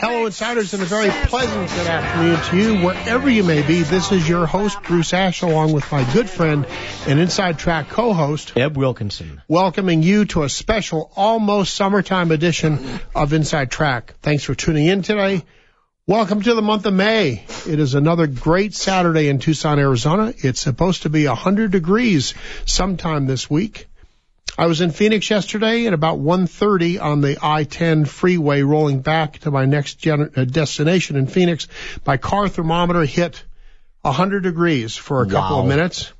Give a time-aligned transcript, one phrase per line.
[0.00, 3.82] Hello, insiders, and a very pleasant good afternoon to you, wherever you may be.
[3.82, 6.66] This is your host, Bruce Ash, along with my good friend
[7.06, 9.42] and Inside Track co-host, Eb Wilkinson.
[9.46, 14.14] welcoming you to a special, almost summertime edition of Inside Track.
[14.22, 15.44] Thanks for tuning in today.
[16.06, 17.44] Welcome to the month of May.
[17.68, 20.32] It is another great Saturday in Tucson, Arizona.
[20.38, 22.32] It's supposed to be 100 degrees
[22.64, 23.89] sometime this week.
[24.58, 29.50] I was in Phoenix yesterday at about 1:30 on the I-10 freeway rolling back to
[29.50, 31.66] my next gen- uh, destination in Phoenix.
[32.06, 33.42] My car thermometer hit
[34.02, 35.62] 100 degrees for a couple Wow.
[35.62, 36.12] of minutes.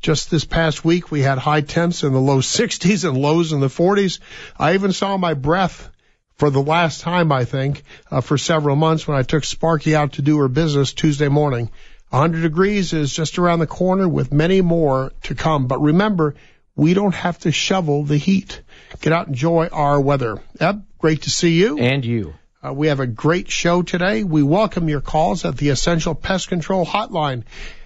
[0.00, 3.58] Just this past week, we had high temps in the low 60s and lows in
[3.60, 4.20] the 40s.
[4.56, 5.90] I even saw my breath
[6.36, 7.82] for the last time, I think,
[8.12, 11.70] uh, for several months when I took Sparky out to do her business Tuesday morning.
[12.10, 15.66] 100 degrees is just around the corner with many more to come.
[15.66, 16.36] But remember,
[16.78, 18.62] we don't have to shovel the heat.
[19.00, 20.40] Get out and enjoy our weather.
[20.60, 21.80] Eb, great to see you.
[21.80, 22.34] And you.
[22.64, 24.22] Uh, we have a great show today.
[24.22, 27.42] We welcome your calls at the Essential Pest Control Hotline.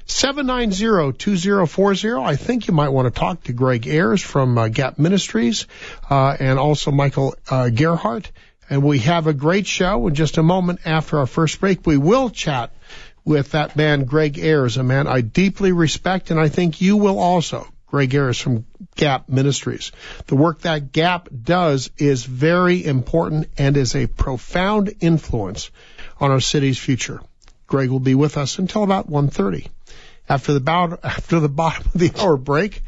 [0.07, 2.23] 790-2040.
[2.23, 5.67] I think you might want to talk to Greg Ayers from uh, Gap Ministries,
[6.11, 8.31] uh, and also Michael, uh, Gerhardt.
[8.69, 11.87] And we have a great show in just a moment after our first break.
[11.87, 12.73] We will chat
[13.25, 17.19] with that man, Greg Ayers, a man I deeply respect, and I think you will
[17.19, 17.67] also.
[17.87, 19.93] Greg Ayers from Gap Ministries.
[20.27, 25.71] The work that Gap does is very important and is a profound influence
[26.21, 27.21] on our city's future.
[27.67, 29.69] Greg will be with us until about 1.30.
[30.29, 32.83] After the, bout, after the bottom of the hour break,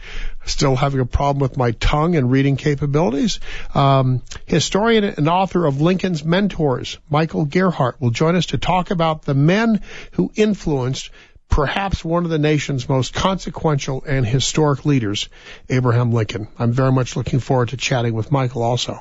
[0.45, 3.41] still having a problem with my tongue and reading capabilities,
[3.75, 9.23] um, historian and author of Lincoln's Mentors, Michael Gerhardt, will join us to talk about
[9.23, 9.81] the men
[10.13, 11.11] who influenced
[11.49, 15.29] perhaps one of the nation's most consequential and historic leaders,
[15.69, 16.49] Abraham Lincoln.
[16.59, 19.01] I'm very much looking forward to chatting with Michael also.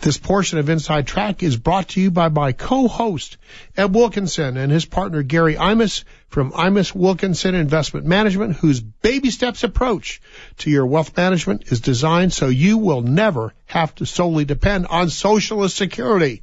[0.00, 3.36] This portion of Inside Track is brought to you by my co-host,
[3.76, 9.64] Eb Wilkinson, and his partner, Gary Imus from Imus Wilkinson Investment Management, whose baby steps
[9.64, 10.22] approach
[10.58, 15.10] to your wealth management is designed so you will never have to solely depend on
[15.10, 16.42] Socialist Security.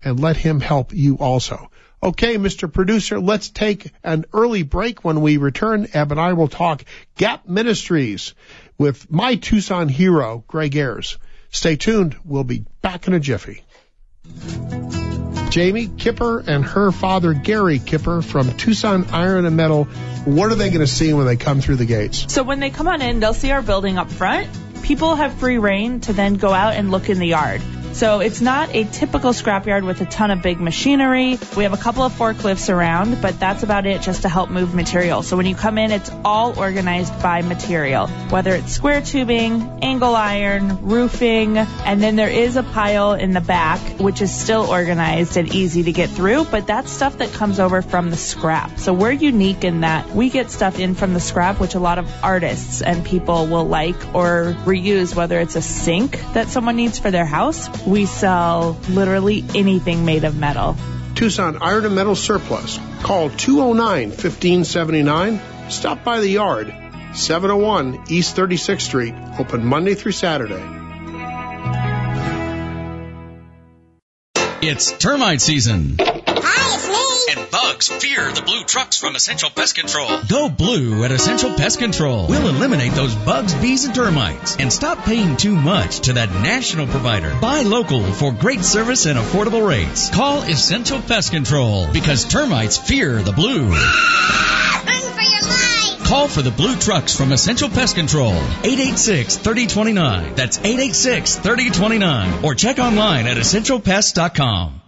[0.02, 1.70] and let him help you also.
[2.02, 2.72] Okay, Mr.
[2.72, 5.04] Producer, let's take an early break.
[5.04, 6.84] When we return, Eb and I will talk
[7.16, 8.34] Gap Ministries
[8.78, 11.18] with my Tucson hero, Greg Ayers.
[11.50, 12.16] Stay tuned.
[12.24, 13.62] We'll be back in a jiffy.
[15.50, 19.84] Jamie Kipper and her father, Gary Kipper from Tucson Iron and Metal.
[20.24, 22.32] What are they going to see when they come through the gates?
[22.32, 24.48] So when they come on in, they'll see our building up front.
[24.84, 27.60] People have free rein to then go out and look in the yard.
[27.92, 31.38] So it's not a typical scrapyard with a ton of big machinery.
[31.56, 34.74] We have a couple of forklifts around, but that's about it just to help move
[34.74, 35.22] material.
[35.22, 40.14] So when you come in, it's all organized by material, whether it's square tubing, angle
[40.14, 45.36] iron, roofing, and then there is a pile in the back, which is still organized
[45.36, 48.78] and easy to get through, but that's stuff that comes over from the scrap.
[48.78, 51.98] So we're unique in that we get stuff in from the scrap, which a lot
[51.98, 56.98] of artists and people will like or reuse, whether it's a sink that someone needs
[56.98, 57.68] for their house.
[57.86, 60.76] We sell literally anything made of metal.
[61.14, 62.78] Tucson Iron and Metal Surplus.
[63.02, 65.70] Call 209-1579.
[65.70, 66.74] Stop by the yard.
[67.14, 69.14] 701 East 36th Street.
[69.38, 70.62] Open Monday through Saturday.
[74.62, 75.96] It's termite season.
[77.50, 80.20] Bugs fear the blue trucks from Essential Pest Control.
[80.28, 82.26] Go blue at Essential Pest Control.
[82.28, 84.56] We'll eliminate those bugs, bees, and termites.
[84.56, 87.36] And stop paying too much to that national provider.
[87.40, 90.10] Buy local for great service and affordable rates.
[90.10, 93.68] Call Essential Pest Control because termites fear the blue.
[93.68, 96.04] Run for your life.
[96.06, 98.32] Call for the blue trucks from Essential Pest Control.
[98.32, 100.36] 886-3029.
[100.36, 102.44] That's 886-3029.
[102.44, 104.80] Or check online at essentialpest.com.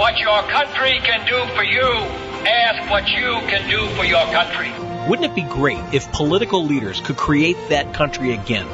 [0.00, 1.82] What your country can do for you.
[1.82, 4.72] Ask what you can do for your country.
[5.06, 8.66] Wouldn't it be great if political leaders could create that country again?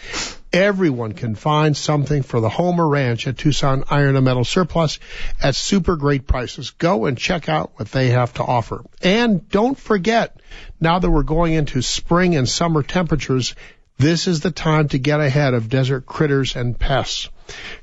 [0.52, 5.00] Everyone can find something for the home or ranch at Tucson Iron and Metal Surplus
[5.42, 6.72] at super great prices.
[6.72, 8.84] Go and check out what they have to offer.
[9.02, 10.38] And don't forget,
[10.82, 13.56] now that we're going into spring and summer temperatures,
[13.98, 17.30] this is the time to get ahead of desert critters and pests.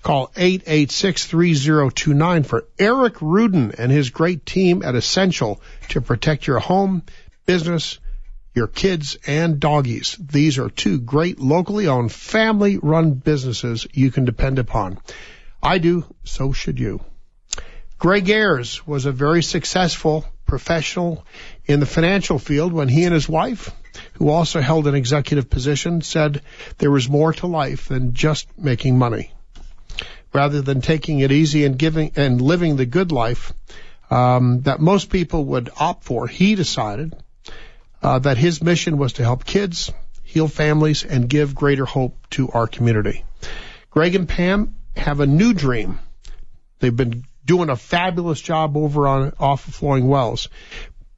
[0.03, 7.03] Call 886-3029 for Eric Rudin and his great team at Essential to protect your home,
[7.47, 7.99] business,
[8.55, 10.17] your kids, and doggies.
[10.21, 14.99] These are two great locally owned family run businesses you can depend upon.
[15.63, 17.03] I do, so should you.
[17.99, 21.25] Greg Ayers was a very successful professional
[21.65, 23.73] in the financial field when he and his wife,
[24.15, 26.43] who also held an executive position, said
[26.79, 29.31] there was more to life than just making money.
[30.33, 33.53] Rather than taking it easy and giving and living the good life
[34.11, 37.15] um, that most people would opt for, he decided
[38.03, 39.93] uh, that his mission was to help kids,
[40.23, 43.25] heal families, and give greater hope to our community.
[43.91, 45.99] Greg and Pam have a new dream.
[46.81, 50.49] They've been doing a fabulous job over on off of Flowing Wells,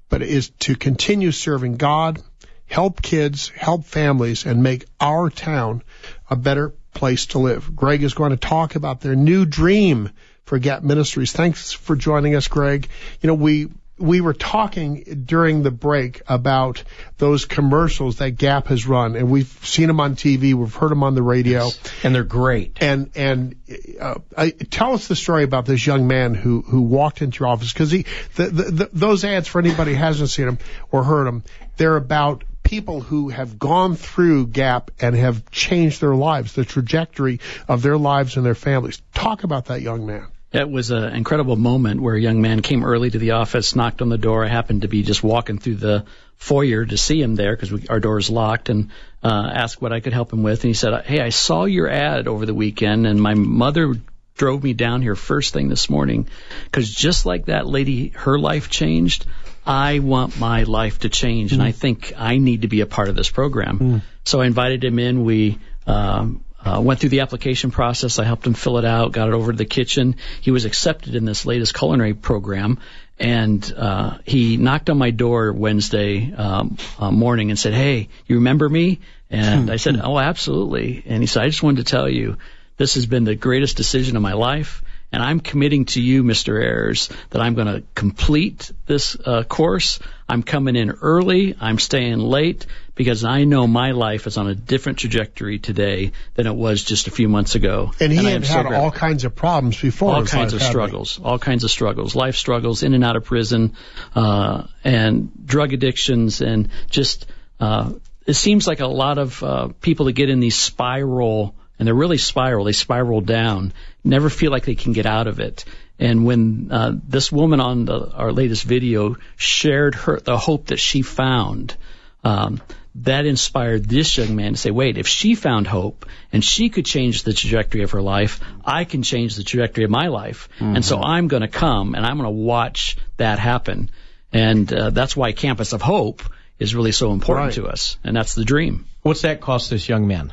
[0.08, 2.22] but it is to continue serving God,
[2.67, 5.83] help kids, help families, and make our town
[6.29, 7.75] a better place to live.
[7.75, 10.11] Greg is going to talk about their new dream
[10.45, 11.33] for Gap Ministries.
[11.33, 12.89] Thanks for joining us, Greg.
[13.21, 13.69] You know, we
[13.99, 16.83] we were talking during the break about
[17.17, 21.03] those commercials that Gap has run, and we've seen them on TV, we've heard them
[21.03, 21.81] on the radio, yes.
[22.03, 22.77] and they're great.
[22.81, 23.57] And and
[23.99, 27.49] uh, I, tell us the story about this young man who who walked into your
[27.49, 28.05] office because he
[28.35, 30.59] the, the, the, those ads for anybody who hasn't seen them
[30.91, 31.43] or heard them,
[31.77, 37.41] they're about people who have gone through Gap and have changed their lives, the trajectory
[37.69, 39.01] of their lives and their families.
[39.15, 40.27] Talk about that young man.
[40.53, 44.03] It was an incredible moment where a young man came early to the office, knocked
[44.03, 44.45] on the door.
[44.45, 48.01] I happened to be just walking through the foyer to see him there because our
[48.01, 48.91] door is locked and
[49.23, 50.63] uh, asked what I could help him with.
[50.63, 53.95] And he said, Hey, I saw your ad over the weekend and my mother
[54.37, 56.29] drove me down here first thing this morning
[56.65, 59.27] because just like that lady, her life changed.
[59.67, 62.87] I want my life to change, mm and I think I need to be a
[62.87, 63.79] part of this program.
[63.79, 65.25] mm So I invited him in.
[65.25, 68.19] We um, uh, went through the application process.
[68.19, 70.17] I helped him fill it out, got it over to the kitchen.
[70.41, 72.79] He was accepted in this latest culinary program,
[73.19, 78.37] and uh, he knocked on my door Wednesday um, uh, morning and said, "Hey, you
[78.37, 82.09] remember me?" And I said, "Oh, absolutely." And he said, "I just wanted to tell
[82.09, 82.37] you."
[82.79, 84.83] This has been the greatest decision of my life.
[85.17, 86.63] And I'm committing to you, Mr.
[86.63, 89.99] Ayers, that I'm going to complete this uh, course.
[90.29, 91.57] I'm coming in early.
[91.59, 96.47] I'm staying late because I know my life is on a different trajectory today than
[96.47, 97.93] it was just a few months ago.
[97.99, 100.17] And he and had had all kinds of problems before.
[100.17, 101.19] All kinds of struggles.
[101.25, 102.15] All kinds of struggles.
[102.15, 103.73] Life struggles, in and out of prison,
[104.15, 107.25] uh, and drug addictions, and just
[107.59, 107.91] uh,
[108.27, 111.95] it seems like a lot of uh, people that get in these spiral and they're
[111.95, 112.65] really spiral.
[112.65, 113.73] They spiral down,
[114.06, 115.64] never feel like they can get out of it.
[115.99, 120.79] And when uh, this woman on the, our latest video shared her the hope that
[120.79, 121.76] she found,
[122.23, 122.61] um,
[122.97, 126.87] that inspired this young man to say, "Wait, if she found hope and she could
[126.87, 130.76] change the trajectory of her life, I can change the trajectory of my life." Mm-hmm.
[130.76, 133.91] And so I'm going to come and I'm going to watch that happen.
[134.32, 136.23] And uh, that's why Campus of Hope
[136.58, 137.55] is really so important right.
[137.55, 138.87] to us, and that's the dream.
[139.03, 140.32] What's that cost this young man?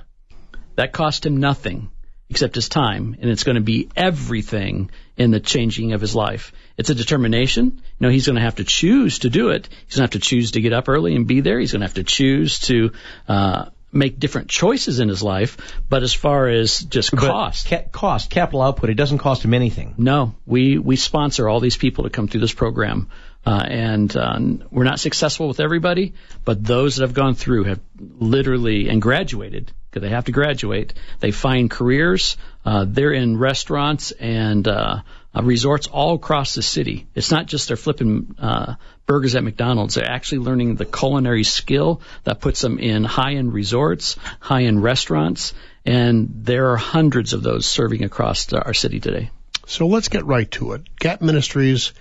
[0.75, 1.91] That cost him nothing
[2.33, 6.51] except his time, and it's going to be everything in the changing of his life.
[6.79, 7.65] It's a determination.
[7.65, 9.69] You know, he's going to have to choose to do it.
[9.85, 11.59] He's going to have to choose to get up early and be there.
[11.59, 12.93] He's going to have to choose to
[13.27, 15.57] uh, make different choices in his life.
[15.89, 19.93] But as far as just cost, ca- cost, capital output, it doesn't cost him anything.
[19.99, 23.09] No, we we sponsor all these people to come through this program.
[23.45, 24.39] Uh, and uh,
[24.71, 26.13] we're not successful with everybody,
[26.45, 30.93] but those that have gone through have literally and graduated because they have to graduate.
[31.19, 32.37] They find careers.
[32.65, 35.01] Uh, they're in restaurants and uh,
[35.35, 37.07] uh, resorts all across the city.
[37.13, 39.95] It's not just they're flipping uh, burgers at McDonald's.
[39.95, 45.53] They're actually learning the culinary skill that puts them in high-end resorts, high-end restaurants,
[45.85, 49.29] and there are hundreds of those serving across our city today.
[49.67, 50.83] So let's get right to it.
[50.97, 51.93] Gap Ministries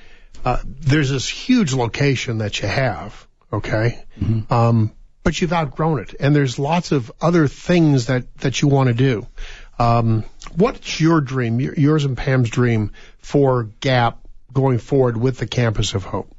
[0.44, 4.04] uh, there's this huge location that you have, okay?
[4.20, 4.52] Mm-hmm.
[4.52, 8.88] Um, but you've outgrown it, and there's lots of other things that that you want
[8.88, 9.26] to do.
[9.78, 10.24] Um,
[10.56, 14.18] what's your dream, yours and Pam's dream for Gap
[14.52, 16.30] going forward with the Campus of Hope?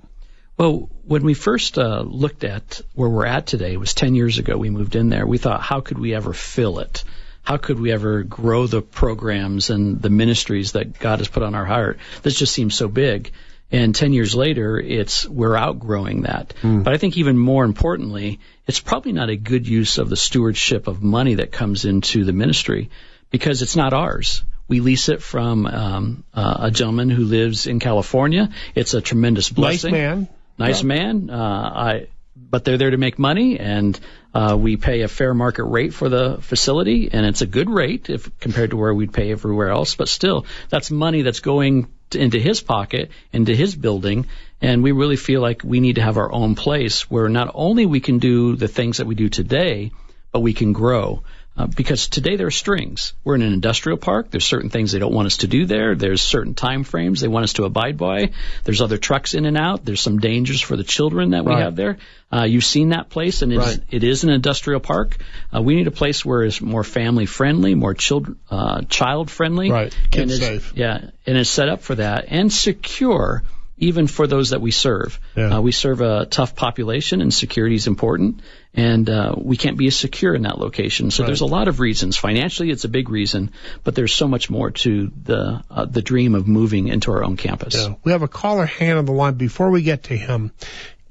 [0.55, 4.37] Well, when we first uh, looked at where we're at today, it was 10 years
[4.37, 5.25] ago we moved in there.
[5.25, 7.03] We thought, how could we ever fill it?
[7.41, 11.55] How could we ever grow the programs and the ministries that God has put on
[11.55, 11.97] our heart?
[12.21, 13.31] This just seems so big.
[13.73, 16.53] And 10 years later, it's, we're outgrowing that.
[16.61, 16.83] Hmm.
[16.83, 20.87] But I think even more importantly, it's probably not a good use of the stewardship
[20.87, 22.91] of money that comes into the ministry
[23.31, 24.43] because it's not ours.
[24.67, 28.49] We lease it from um, uh, a gentleman who lives in California.
[28.75, 29.91] It's a tremendous blessing.
[29.91, 30.27] Nice man.
[30.59, 31.29] nice man.
[31.31, 33.99] Uh, I, but they're there to make money, and
[34.33, 38.09] uh, we pay a fair market rate for the facility, and it's a good rate
[38.09, 39.95] if compared to where we'd pay everywhere else.
[39.95, 44.27] But still, that's money that's going into his pocket, into his building,
[44.61, 47.85] and we really feel like we need to have our own place where not only
[47.85, 49.91] we can do the things that we do today,
[50.31, 51.23] but we can grow.
[51.55, 53.13] Uh, because today there are strings.
[53.23, 54.31] We're in an industrial park.
[54.31, 55.93] There's certain things they don't want us to do there.
[55.93, 58.31] There's certain time frames they want us to abide by.
[58.63, 59.85] There's other trucks in and out.
[59.85, 61.99] There's some dangers for the children that we have there.
[62.31, 63.79] Uh, you've seen that place, and it's, Right.
[63.91, 65.17] it is an industrial park.
[65.55, 69.69] Uh, we need a place where it's more family friendly, more child uh, child friendly,
[69.69, 69.93] Right.
[70.11, 70.73] And Kid safe.
[70.75, 73.43] Yeah, and it's set up for that and secure.
[73.83, 75.57] Even for those that we serve, Yeah.
[75.57, 78.41] uh, we serve a tough population, and security is important.
[78.73, 81.11] And uh, we can't be as secure in that location.
[81.11, 81.27] So Right.
[81.27, 82.17] there's a lot of reasons.
[82.17, 83.51] Financially, it's a big reason,
[83.83, 87.37] but there's so much more to the uh, the dream of moving into our own
[87.37, 87.75] campus.
[87.75, 87.95] Yeah.
[88.03, 89.35] We have a caller hand on the line.
[89.35, 90.51] Before we get to him,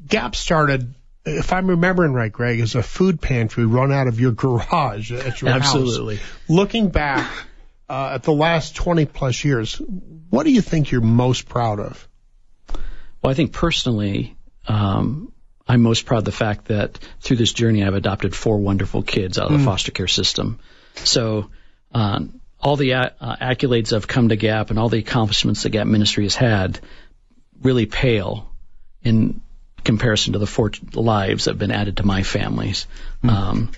[0.09, 0.93] Gap started,
[1.25, 5.41] if I'm remembering right, Greg, as a food pantry run out of your garage at
[5.41, 5.61] your house.
[5.62, 6.19] Absolutely.
[6.49, 7.31] Looking back
[7.88, 9.81] uh, at the last 20 plus years,
[10.31, 12.09] what do you think you're most proud of?
[13.23, 14.37] Well, I think personally,
[14.67, 15.33] um,
[15.67, 19.38] I'm most proud of the fact that through this journey, I've adopted four wonderful kids
[19.38, 20.59] out of the foster care system.
[20.97, 21.50] So,
[21.95, 25.71] um, all the a- uh, accolades have come to Gap and all the accomplishments that
[25.71, 26.81] Gap Ministry has had
[27.62, 28.50] really pale
[29.02, 29.41] in
[29.85, 32.87] comparison to the four lives that have been added to my families.
[33.23, 33.71] Um,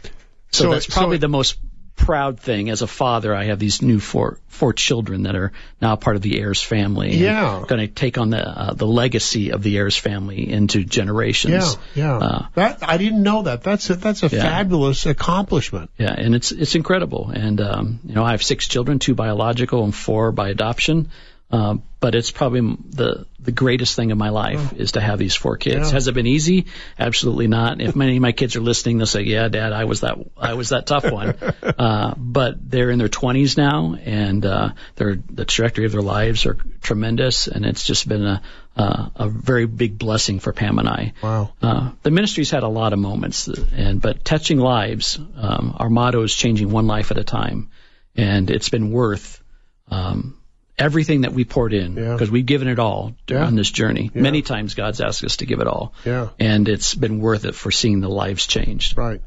[0.50, 1.56] so, So- that's so probably it- the most
[1.96, 3.34] proud thing as a father.
[3.34, 7.10] I have these new four four children that are now part of the Ayers family.
[7.12, 7.64] and Yeah.
[7.66, 11.78] going to take on the uh, the legacy of the Ayers family into Yeah, generations.
[11.94, 12.16] yeah.
[12.18, 13.62] Uh, that I didn't know that.
[13.62, 14.42] That's a, that's a Yeah.
[14.42, 15.90] fabulous accomplishment.
[15.98, 17.30] Yeah, and it's it's incredible.
[17.34, 21.10] And um, you know, I have six children, two biological and four by adoption.
[21.54, 25.37] Uh, but it's probably the the greatest thing in my life is to have these
[25.37, 25.76] four kids.
[25.76, 25.87] Oh.
[25.87, 25.92] Yeah.
[25.92, 26.66] Has it been easy?
[26.99, 27.80] Absolutely not.
[27.80, 30.54] If many of my kids are listening, they'll say, "Yeah, Dad, I was that I
[30.54, 31.28] was that tough one."
[31.62, 36.44] uh, but they're in their 20s now, and uh, they're the trajectory of their lives
[36.44, 38.42] are tremendous, and it's just been a
[38.76, 41.12] uh, a very big blessing for Pam and I.
[41.23, 41.52] Wow.
[41.62, 45.20] Uh, the ministry's had a lot of moments, and but touching lives.
[45.37, 47.70] Um, our motto is changing one life at a time,
[48.16, 49.40] and it's been worth
[49.88, 50.37] um,
[50.78, 52.12] everything that we poured in Yeah.
[52.12, 53.44] because we've given it all Yeah.
[53.46, 54.10] on this journey.
[54.14, 54.22] Yeah.
[54.22, 56.28] Many times God's asked us to give it all, Yeah.
[56.38, 58.96] and it's been worth it for seeing the lives changed.
[58.98, 59.20] Right.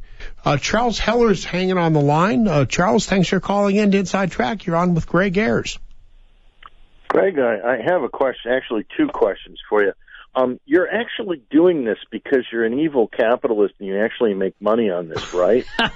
[0.43, 2.47] Uh, Charles Heller's hanging on the line.
[2.47, 4.65] Uh, Charles, thanks for calling in to Inside Track.
[4.65, 5.77] You're on with Greg Ayers.
[7.07, 9.93] Greg, I, I have a question, actually two questions for you.
[10.35, 14.89] Um, you're actually doing this because you're an evil capitalist and you actually make money
[14.89, 15.65] on this, right?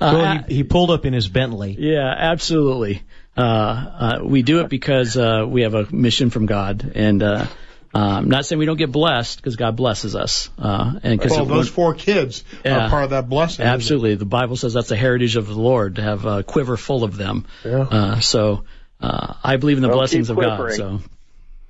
[0.00, 1.76] Well, he, he pulled up in his Bentley.
[1.78, 3.02] Yeah, absolutely.
[3.36, 7.46] Uh, uh, we do it because uh, we have a mission from God, and uh,
[7.94, 11.32] uh, I'm not saying we don't get blessed because God blesses us, uh, and because
[11.36, 12.86] Well, those four kids Yeah.
[12.86, 13.64] are part of that blessing.
[13.64, 14.14] Absolutely.
[14.16, 17.16] The Bible says that's a heritage of the Lord to have a quiver full of
[17.16, 17.46] them.
[17.64, 17.80] Yeah.
[17.80, 18.64] Uh, so
[19.00, 20.72] uh, I believe in the Well, blessings of God.
[20.72, 21.00] So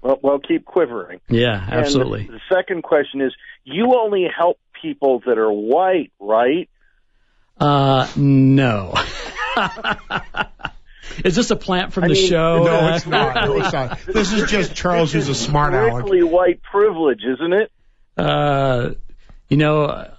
[0.02, 1.21] well, well, keep quivering.
[1.28, 2.25] yeah, And absolutely.
[2.26, 3.33] the second question is,
[3.64, 6.69] you only help people that are white, right?
[7.61, 8.95] Uh, no.
[11.25, 12.64] Is this a plant from I the mean, show?
[12.64, 13.35] No, it's not.
[13.35, 13.99] No, it's not.
[14.07, 15.92] This is just Charles, who's a smart aleck.
[15.92, 17.73] Strictly white privilege, isn't it?
[18.16, 18.90] Uh,
[19.49, 20.14] you know, uh,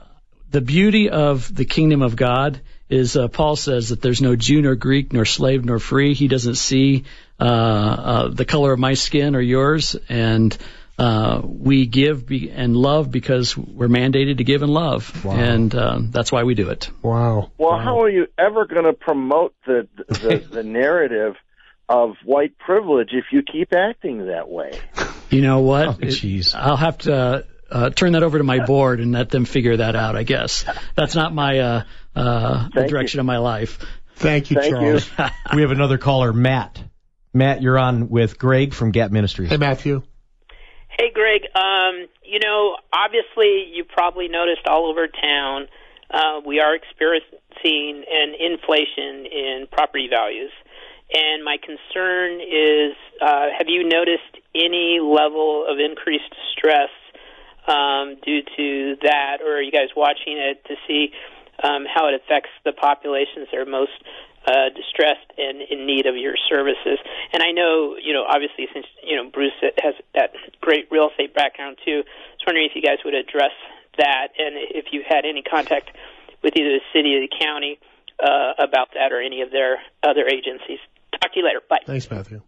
[0.49, 4.61] the beauty of the kingdom of God is uh, Paul says that there's no Jew
[4.61, 6.13] nor Greek nor slave nor free.
[6.13, 7.05] He doesn't see
[7.39, 10.55] uh, uh, the color of my skin or yours, and
[10.97, 16.11] uh, we give be- and love because we're mandated to give and love, and um,
[16.11, 16.91] that's why we do it.
[17.01, 17.51] Wow.
[17.57, 21.35] Well, how are you ever going to promote the the, the narrative
[21.89, 24.79] of white privilege if you keep acting that way?
[25.29, 25.87] You know what?
[25.87, 26.53] Oh, jeez.
[26.53, 29.77] I'll have to uh, uh, turn that over to my board and let them figure
[29.77, 30.15] that out.
[30.15, 30.63] I guess
[30.95, 31.83] that's not my uh,
[32.15, 33.79] uh, the Thank direction of my life.
[34.15, 35.09] Thank you, Thank Charles.
[35.55, 36.81] We have another caller, Matt.
[37.33, 39.49] Matt, you're on with Greg from Gap Ministries.
[39.49, 40.03] Hey, Matthew.
[40.97, 41.41] Hey, Greg.
[41.55, 45.67] Um, you know, obviously, you probably noticed all over town
[46.11, 50.51] uh, we are experiencing an inflation in property values.
[51.11, 56.89] And my concern is uh, have you noticed any level of increased stress
[57.67, 61.11] um, due to that, or are you guys watching it to see
[61.63, 63.91] um, how it affects the populations that are most
[64.45, 66.99] uh, distressed and in need of your services.
[67.31, 70.31] And I know, you know, obviously since you know Bruce has that
[70.61, 73.55] great real estate background too, I was wondering if you guys would address
[73.97, 75.91] that and if you had any contact
[76.43, 77.79] with either the city or the county
[78.19, 80.79] uh, about that or any of their other agencies.
[81.11, 81.61] Talk to you later.
[81.69, 81.79] Bye.
[81.85, 82.41] Thanks, Matthew.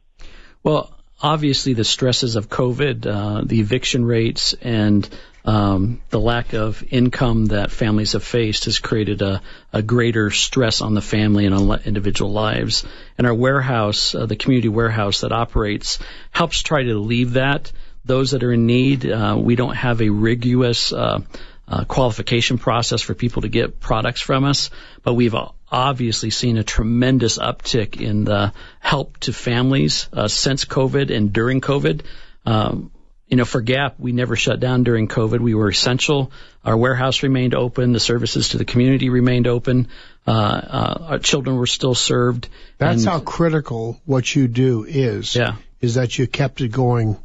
[0.63, 5.07] Well, obviously the stresses of COVID, uh, the eviction rates, and
[5.45, 9.41] um, the lack of income that families have faced has created a,
[9.71, 12.85] a greater stress on the family and on individual lives.
[13.17, 15.99] And our warehouse, uh, the community warehouse that operates,
[16.31, 17.71] helps try to alleviate that.
[18.03, 21.21] Those that are in need, uh, we don't have a rigorous uh,
[21.67, 24.69] uh, qualification process for people to get products from us,
[25.03, 25.35] but we've
[25.75, 31.59] obviously seen a tremendous uptick in the help to families uh, since COVID and during
[31.59, 32.01] COVID.
[32.45, 32.91] Um,
[33.27, 35.39] you know, for Gap, we never shut down during COVID.
[35.39, 36.31] We were essential.
[36.63, 37.91] Our warehouse remained open.
[37.91, 39.89] The services to the community remained open.
[40.25, 42.47] Uh, uh, our children were still served.
[42.77, 45.35] That's and, how critical what you do is.
[45.35, 45.55] Yeah.
[45.81, 47.17] Is that you kept it going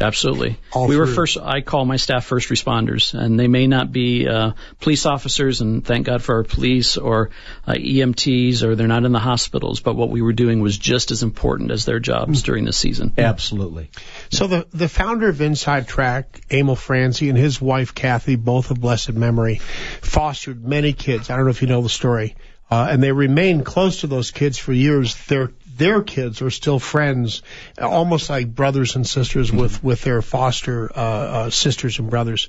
[0.00, 0.58] Absolutely.
[0.72, 1.06] All we through.
[1.06, 5.06] were first, I call my staff first responders, and they may not be uh, police
[5.06, 7.30] officers, and thank God for our police or
[7.66, 11.10] uh, EMTs, or they're not in the hospitals, but what we were doing was just
[11.10, 12.44] as important as their jobs mm.
[12.44, 13.12] during the season.
[13.16, 13.90] Absolutely.
[14.30, 18.80] So the, the founder of Inside Track, Emil Franzi, and his wife, Kathy, both of
[18.80, 19.58] blessed memory,
[20.00, 21.30] fostered many kids.
[21.30, 22.34] I don't know if you know the story.
[22.72, 25.14] Uh, and they remained close to those kids for years.
[25.26, 27.42] Their their kids are still friends,
[27.80, 29.60] almost like brothers and sisters mm-hmm.
[29.60, 32.48] with with their foster uh, uh, sisters and brothers.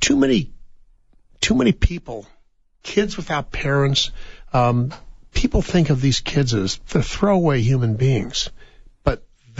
[0.00, 0.52] Too many,
[1.40, 2.26] too many people,
[2.82, 4.10] kids without parents.
[4.52, 4.92] Um,
[5.32, 8.50] people think of these kids as the throwaway human beings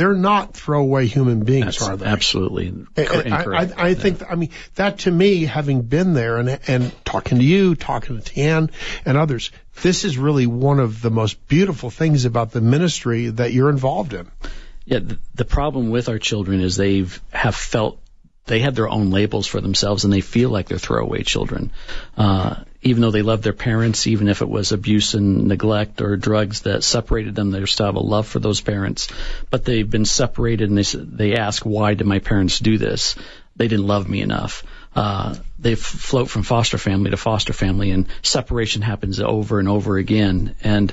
[0.01, 2.07] they're not throwaway human beings, That's are they?
[2.07, 2.87] Absolutely.
[2.97, 7.37] I, I, I think, I mean, that to me, having been there and, and talking
[7.37, 8.71] to you, talking to Tan
[9.05, 9.51] and others,
[9.83, 14.15] this is really one of the most beautiful things about the ministry that you're involved
[14.15, 14.31] in.
[14.87, 18.01] Yeah, the, the problem with our children is they've have felt
[18.47, 21.73] they have their own labels for themselves and they feel like they're throwaway children.
[22.17, 26.17] Uh, even though they love their parents, even if it was abuse and neglect or
[26.17, 29.09] drugs that separated them, they still have a love for those parents.
[29.51, 33.17] But they've been separated, and they they ask, "Why did my parents do this?
[33.57, 34.65] They didn't love me enough."
[34.97, 39.99] Uh, they float from foster family to foster family, and separation happens over and over
[39.99, 40.57] again.
[40.65, 40.93] And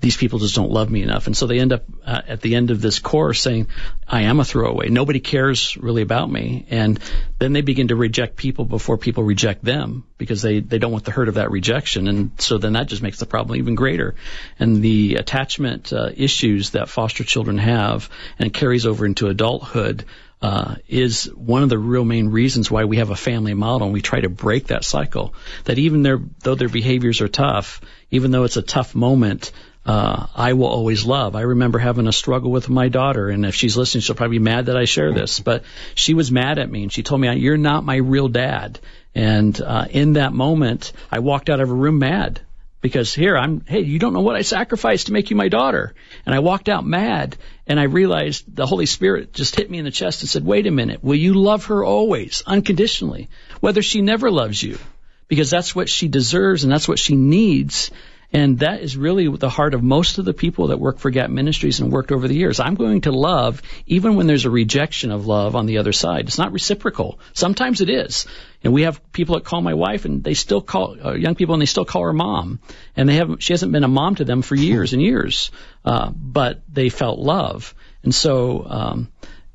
[0.00, 1.26] these people just don't love me enough.
[1.26, 3.68] And so they end up uh, at the end of this course saying,
[4.08, 4.88] I am a throwaway.
[4.88, 6.66] Nobody cares really about me.
[6.70, 6.98] And
[7.38, 11.04] then they begin to reject people before people reject them because they, they don't want
[11.04, 12.08] the hurt of that rejection.
[12.08, 14.14] And so then that just makes the problem even greater.
[14.58, 18.08] And the attachment uh, issues that foster children have
[18.38, 20.06] and carries over into adulthood
[20.42, 23.92] uh, is one of the real main reasons why we have a family model and
[23.92, 25.34] we try to break that cycle.
[25.64, 29.52] That even their, though their behaviors are tough, even though it's a tough moment,
[29.86, 31.34] uh, I will always love.
[31.34, 34.44] I remember having a struggle with my daughter, and if she's listening, she'll probably be
[34.44, 35.40] mad that I share this.
[35.40, 35.64] But
[35.94, 38.78] she was mad at me, and she told me, "You're not my real dad."
[39.14, 42.40] And uh, in that moment, I walked out of a room mad
[42.82, 43.64] because here I'm.
[43.66, 45.94] Hey, you don't know what I sacrificed to make you my daughter,
[46.26, 47.36] and I walked out mad.
[47.66, 50.66] And I realized the Holy Spirit just hit me in the chest and said, "Wait
[50.66, 51.02] a minute.
[51.02, 54.78] Will you love her always, unconditionally, whether she never loves you?"
[55.26, 57.90] Because that's what she deserves and that's what she needs.
[58.32, 61.30] And that is really the heart of most of the people that work for Gap
[61.30, 62.60] Ministries and worked over the years.
[62.60, 66.26] I'm going to love even when there's a rejection of love on the other side.
[66.28, 67.18] It's not reciprocal.
[67.32, 68.26] Sometimes it is.
[68.62, 71.54] And we have people that call my wife and they still call uh, young people
[71.54, 72.60] and they still call her mom.
[72.96, 75.50] And they haven't, she hasn't been a mom to them for years and years.
[75.84, 77.74] Uh, but they felt love.
[78.04, 79.08] And so, um,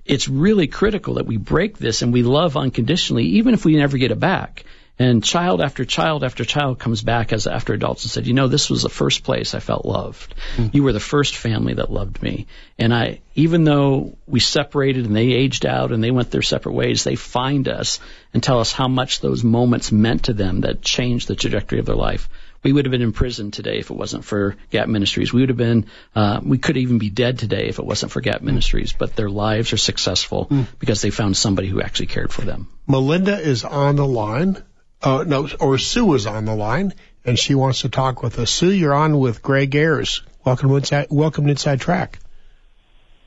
[0.06, 3.98] it's really critical that we break this and we love unconditionally, even if we never
[3.98, 4.64] get it back.
[4.98, 8.48] And child after child after child comes back as after adults and said, you know,
[8.48, 10.34] this was the first place I felt loved.
[10.56, 10.76] Mm-hmm.
[10.76, 12.48] You were the first family that loved me.
[12.80, 16.74] And I, even though we separated and they aged out and they went their separate
[16.74, 18.00] ways, they find us
[18.34, 21.86] and tell us how much those moments meant to them that changed the trajectory of
[21.86, 22.30] their life.
[22.64, 25.32] We would have been in prison today if it wasn't for Gap Ministries.
[25.32, 28.22] We would have been, uh, we could even be dead today if it wasn't for
[28.22, 28.94] Gap Ministries.
[28.94, 30.66] But their lives are successful mm.
[30.80, 32.70] because they found somebody who actually cared for them.
[32.88, 34.64] Melinda is on the line.
[35.02, 38.52] Uh, no, or Sue is on the line, and she wants to talk with us.
[38.52, 40.24] Sue, you're on with Greg Ayers.
[40.44, 42.20] Welcome to Inside, welcome to Inside Track.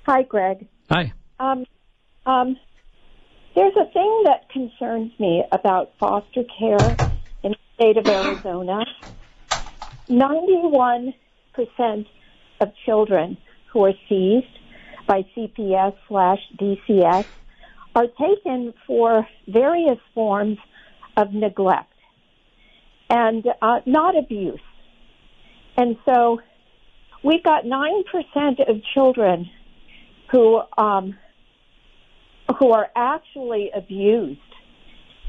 [0.06, 0.66] Hi, Greg.
[0.90, 1.12] Hi.
[1.38, 1.66] Um,
[2.26, 2.56] um,
[3.54, 6.96] there's a thing that concerns me about foster care
[7.42, 8.84] in the state of Arizona.
[10.08, 11.12] 91%
[12.60, 13.36] of children
[13.72, 14.46] who are seized
[15.06, 17.26] by CPS slash DCS
[17.94, 20.58] are taken for various forms
[21.18, 21.92] of neglect
[23.10, 24.60] and uh, not abuse.
[25.76, 26.40] And so
[27.24, 29.50] we've got 9% of children
[30.30, 31.16] who, um,
[32.58, 34.40] who are actually abused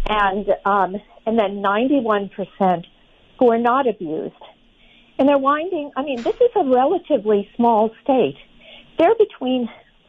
[0.07, 2.85] and, um, and then 91%
[3.39, 4.35] who are not abused.
[5.17, 8.37] And they're winding, I mean, this is a relatively small state.
[8.97, 9.67] They're between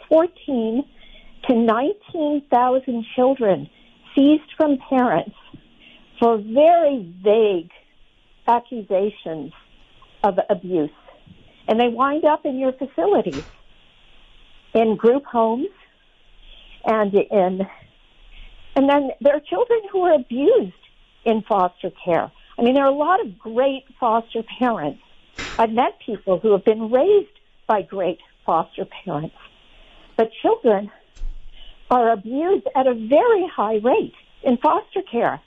[0.09, 0.85] 14
[1.49, 3.71] to 19,000 children
[4.15, 5.35] seized from parents
[6.21, 7.71] for very vague
[8.47, 9.53] accusations
[10.23, 10.91] of abuse.
[11.67, 13.45] And they wind up in your facilities,
[14.75, 15.69] in group homes,
[16.85, 17.67] and in,
[18.77, 20.73] and then there are children who are abused
[21.25, 22.31] in foster care.
[22.59, 25.01] I mean, there are a lot of great foster parents.
[25.59, 27.31] I've met people who have been raised
[27.67, 29.37] by great foster parents.
[30.17, 30.91] But children
[31.91, 35.41] are abused at a very high rate in foster care.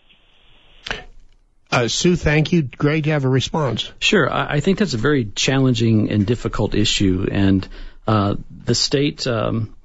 [1.74, 2.62] Uh, Sue, thank you.
[2.62, 3.92] Great to have a response.
[4.00, 4.32] Sure.
[4.32, 7.68] I, I think that's a very challenging and difficult issue, and
[8.08, 9.26] uh, the state.
[9.28, 9.76] Um,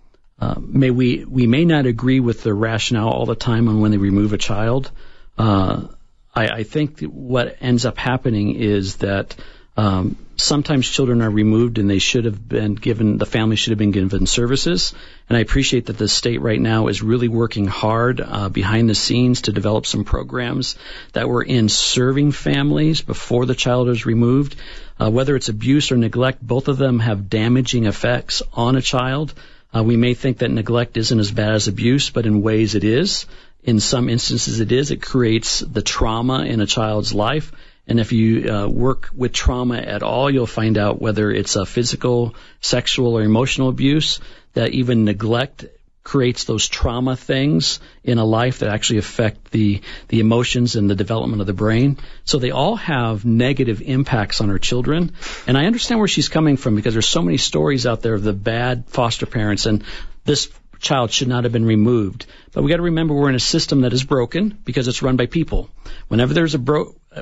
[0.41, 3.91] uh, may we we may not agree with the rationale all the time on when
[3.91, 4.91] they remove a child.
[5.37, 5.89] Uh,
[6.35, 9.35] I, I think what ends up happening is that
[9.77, 13.79] um, sometimes children are removed and they should have been given, the family should have
[13.79, 14.95] been given services.
[15.29, 18.95] And I appreciate that the state right now is really working hard uh, behind the
[18.95, 20.77] scenes to develop some programs
[21.13, 24.57] that were in serving families before the child is removed.
[25.01, 29.35] Uh, whether it's abuse or neglect, both of them have damaging effects on a child.
[29.75, 32.85] Uh, we may think that neglect isn't as bad as abuse, but in ways it
[32.85, 33.27] is.
[33.65, 34.91] In some instances it is.
[34.91, 37.53] It creates the trauma in a child's life
[37.89, 41.65] and if you uh, work with trauma at all, you'll find out whether it's a
[41.65, 44.21] physical, sexual, or emotional abuse,
[44.53, 45.65] that even neglect
[46.05, 50.95] creates those trauma things in a life that actually affect the, the emotions and the
[50.95, 51.99] development of the brain.
[52.25, 55.13] So they all have negative impacts on our children.
[55.47, 58.23] And I understand where she's coming from because there's so many stories out there of
[58.23, 59.85] the bad foster parents and
[60.25, 62.27] this child should not have been removed.
[62.53, 65.17] But we got to remember we're in a system that is broken because it's run
[65.17, 65.69] by people.
[66.09, 66.59] Whenever there's a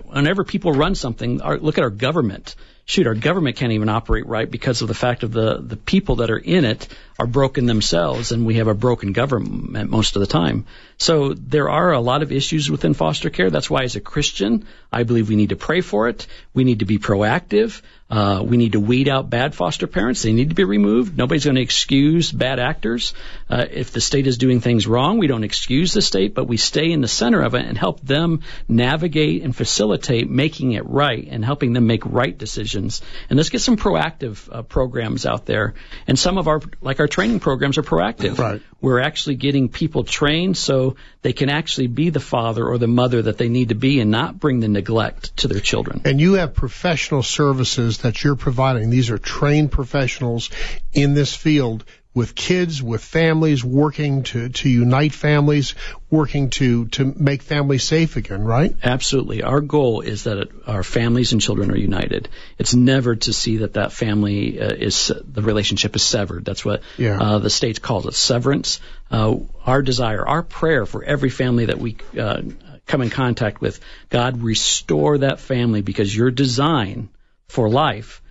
[0.04, 2.54] whenever people run something, our, look at our government.
[2.88, 6.16] Shoot, our government can't even operate right because of the fact of the the people
[6.16, 6.86] that are in it
[7.18, 10.66] are broken themselves, and we have a broken government most of the time.
[10.96, 13.50] So there are a lot of issues within foster care.
[13.50, 16.28] That's why, as a Christian, I believe we need to pray for it.
[16.54, 17.82] We need to be proactive.
[18.08, 20.22] Uh, we need to weed out bad foster parents.
[20.22, 21.18] They need to be removed.
[21.18, 23.14] Nobody's going to excuse bad actors.
[23.50, 26.56] Uh, if the state is doing things wrong, we don't excuse the state, but we
[26.56, 31.26] stay in the center of it and help them navigate and facilitate making it right
[31.28, 33.02] and helping them make right decisions.
[33.28, 35.74] And let's get some proactive uh, programs out there.
[36.06, 38.38] And some of our, like our training programs, are proactive.
[38.38, 38.62] Right.
[38.80, 43.22] We're actually getting people trained so they can actually be the father or the mother
[43.22, 46.02] that they need to be and not bring the neglect to their children.
[46.04, 48.90] And you have professional services that you're providing.
[48.90, 50.50] These are trained professionals
[50.92, 55.74] in this field with kids, with families, working to, to unite families,
[56.08, 58.74] working to, to make families safe again, right?
[58.82, 59.42] Absolutely.
[59.42, 62.30] Our goal is that our families and children are united.
[62.56, 66.46] It's never to see that that family uh, is, the relationship is severed.
[66.46, 67.20] That's what Yeah.
[67.20, 68.80] uh, the state calls it, severance.
[69.10, 72.40] Uh, our desire, our prayer for every family that we uh,
[72.86, 73.78] come in contact with,
[74.08, 77.10] God, restore that family because your design
[77.48, 78.22] for life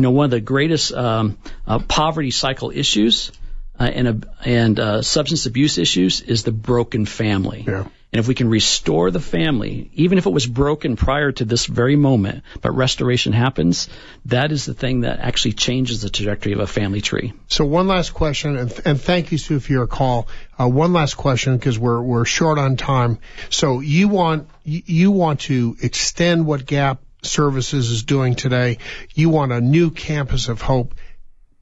[0.00, 1.36] you know, one of the greatest um,
[1.66, 3.32] uh, poverty cycle issues
[3.78, 7.64] uh, and uh, and uh, substance abuse issues is the broken family.
[7.66, 7.84] Yeah.
[8.12, 11.66] And if we can restore the family, even if it was broken prior to this
[11.66, 13.88] very moment, but restoration happens,
[14.24, 17.34] that is the thing that actually changes the trajectory of a family tree.
[17.46, 20.28] So one last question, and, and thank you, Sue, for your call.
[20.58, 23.18] Uh, one last question because we're we're short on time.
[23.50, 28.78] So you want you want to extend what Gap Services is doing today.
[29.14, 30.94] You want a new campus of hope.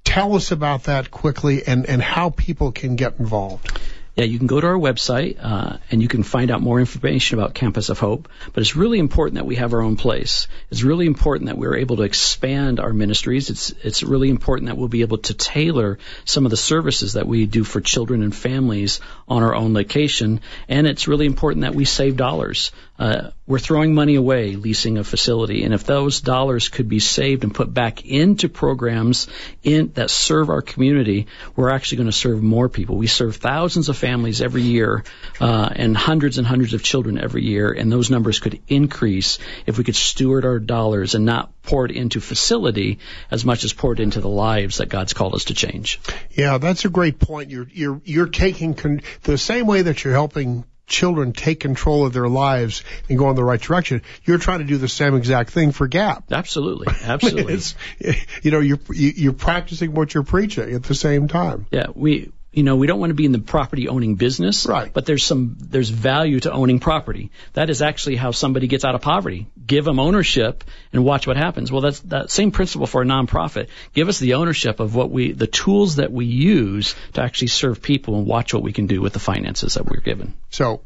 [0.04, 3.78] Tell us about that quickly and and how people can get involved.
[4.18, 7.38] Yeah, you can go to our website uh, and you can find out more information
[7.38, 8.28] about Campus of Hope.
[8.52, 10.48] But it's really important that we have our own place.
[10.72, 13.48] It's really important that we're able to expand our ministries.
[13.48, 17.28] It's it's really important that we'll be able to tailor some of the services that
[17.28, 20.40] we do for children and families on our own location.
[20.68, 22.72] And it's really important that we save dollars.
[22.98, 27.44] Uh, we're throwing money away leasing a facility, and if those dollars could be saved
[27.44, 29.28] and put back into programs
[29.62, 32.96] in that serve our community, we're actually going to serve more people.
[32.96, 35.04] We serve thousands of families every year,
[35.40, 39.78] uh, and hundreds and hundreds of children every year, and those numbers could increase if
[39.78, 42.98] we could steward our dollars and not pour it into facility
[43.30, 46.00] as much as pour it into the lives that God's called us to change.
[46.32, 47.50] Yeah, that's a great point.
[47.50, 52.12] You're you're you're taking con- the same way that you're helping children take control of
[52.12, 54.02] their lives and go in the right direction.
[54.24, 56.24] You're trying to do the same exact thing for Gap.
[56.32, 57.54] Absolutely, absolutely.
[57.54, 57.74] it's,
[58.42, 61.66] you know, you're you're practicing what you're preaching at the same time.
[61.70, 64.92] Yeah, we you know, we don't want to be in the property owning business, right?
[64.92, 67.30] But there's some there's value to owning property.
[67.52, 69.46] That is actually how somebody gets out of poverty.
[69.66, 71.70] Give them ownership and watch what happens.
[71.70, 73.68] Well, that's that same principle for a nonprofit.
[73.92, 77.82] Give us the ownership of what we the tools that we use to actually serve
[77.82, 80.34] people and watch what we can do with the finances that we're given.
[80.48, 80.80] So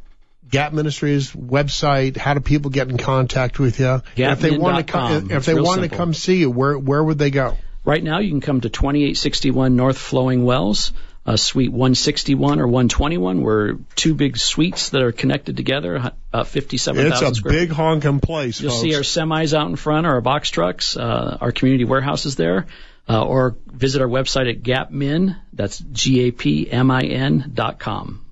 [0.50, 2.16] Gap Ministries website.
[2.16, 4.02] How do people get in contact with you?
[4.16, 7.18] if they want to come, if they want to come see you, where where would
[7.18, 7.56] they go?
[7.84, 10.92] Right now, you can come to 2861 North Flowing Wells
[11.24, 13.42] uh, suite 161 or 121.
[13.42, 18.60] We're two big suites that are connected together, uh, 57,000 It's a big honking place.
[18.60, 18.82] You'll folks.
[18.82, 22.66] see our semis out in front, our box trucks, uh, our community warehouse is there.
[23.08, 28.24] Uh, or visit our website at gapmin, that's G-A-P-M-I-N dot com.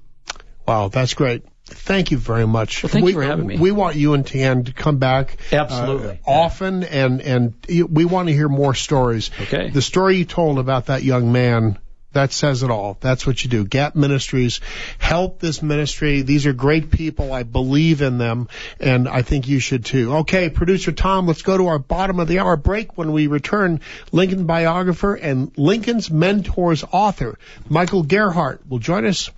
[0.65, 1.43] Wow, that's great.
[1.65, 2.85] Thank you very much.
[2.85, 3.59] Well, thank we, you for having me.
[3.59, 8.29] We want you and Tan to come back absolutely uh, often, and and we want
[8.29, 9.33] to hear more stories.
[9.41, 9.71] Okay.
[9.71, 11.79] The story you told about that young man
[12.13, 12.97] that says it all.
[13.01, 13.65] That's what you do.
[13.65, 14.61] Gap Ministries
[14.99, 16.23] help this ministry.
[16.23, 17.33] These are great people.
[17.33, 18.49] I believe in them,
[18.81, 20.17] and I think you should too.
[20.19, 22.99] Okay, producer Tom, let's go to our bottom of the hour break.
[22.99, 23.81] When we return,
[24.13, 29.31] Lincoln biographer and Lincoln's mentors author, Michael Gerhardt, will join us.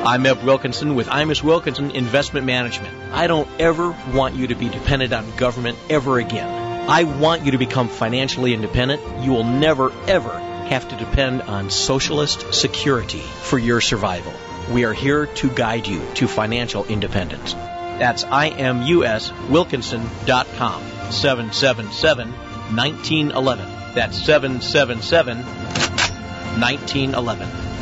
[0.04, 2.94] I'm Eb Wilkinson with Imus Wilkinson Investment Management.
[3.14, 6.90] I don't ever want you to be dependent on government ever again.
[6.90, 9.00] I want you to become financially independent.
[9.24, 14.34] You will never, ever have to depend on socialist security for your survival.
[14.70, 17.54] We are here to guide you to financial independence.
[17.54, 20.82] That's imuswilkinson.com.
[21.12, 23.94] 777 1911.
[23.94, 27.73] That's 777 1911.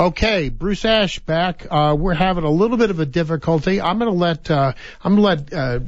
[0.00, 1.66] Okay, Bruce Ash back.
[1.68, 3.80] Uh, we're having a little bit of a difficulty.
[3.80, 5.80] I'm going to let uh, I'm going to let uh,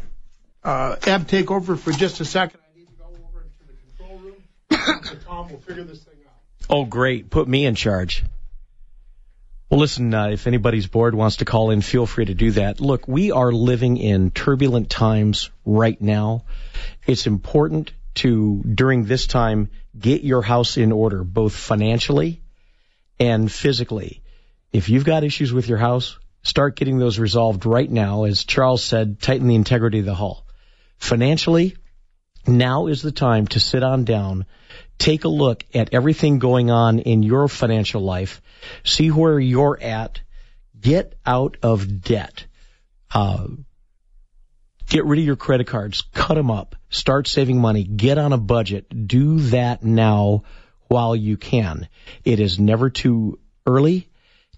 [0.64, 2.58] uh, Eb take over for just a second.
[2.60, 5.20] I need to go over into the control room.
[5.24, 6.34] Tom will figure this thing out.
[6.68, 7.30] Oh, great.
[7.30, 8.24] Put me in charge.
[9.70, 12.80] Well, listen, uh, if anybody's board wants to call in, feel free to do that.
[12.80, 16.46] Look, we are living in turbulent times right now.
[17.06, 22.40] It's important to, during this time, get your house in order, both financially
[23.20, 24.22] and physically.
[24.72, 28.24] If you've got issues with your house, start getting those resolved right now.
[28.24, 30.46] As Charles said, tighten the integrity of the hull.
[30.96, 31.76] Financially,
[32.46, 34.46] now is the time to sit on down,
[34.98, 38.40] take a look at everything going on in your financial life,
[38.84, 40.20] see where you're at,
[40.80, 42.46] get out of debt.
[43.12, 43.46] Uh,
[44.88, 48.38] get rid of your credit cards, cut them up, start saving money, get on a
[48.38, 50.42] budget, do that now
[50.90, 51.88] while you can.
[52.24, 54.08] It is never too early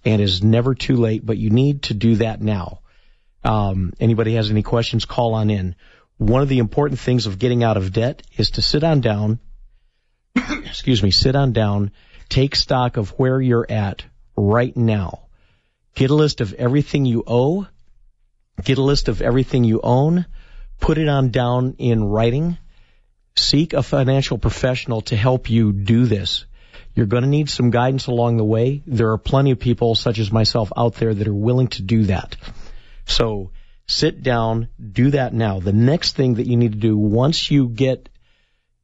[0.03, 2.79] and is never too late, but you need to do that now.
[3.43, 5.75] Um, anybody has any questions, call on in.
[6.17, 9.39] One of the important things of getting out of debt is to sit on down,
[10.35, 11.91] excuse me, sit on down,
[12.29, 14.03] take stock of where you're at
[14.35, 15.27] right now.
[15.93, 17.67] Get a list of everything you owe,
[18.63, 20.25] get a list of everything you own,
[20.79, 22.57] put it on down in writing,
[23.35, 26.45] seek a financial professional to help you do this.
[26.95, 28.83] You're going to need some guidance along the way.
[28.85, 32.03] There are plenty of people such as myself out there that are willing to do
[32.05, 32.35] that.
[33.05, 33.51] So
[33.87, 35.59] sit down, do that now.
[35.59, 38.09] The next thing that you need to do once you get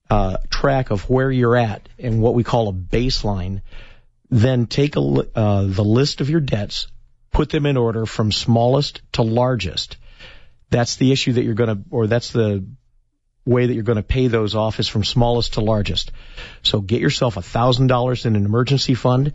[0.09, 3.61] uh, track of where you're at and what we call a baseline,
[4.31, 6.87] then take a, uh, the list of your debts,
[7.31, 9.97] put them in order from smallest to largest.
[10.71, 12.65] That's the issue that you're going to, or that's the
[13.45, 16.11] way that you're going to pay those off is from smallest to largest.
[16.63, 19.33] So get yourself a thousand dollars in an emergency fund.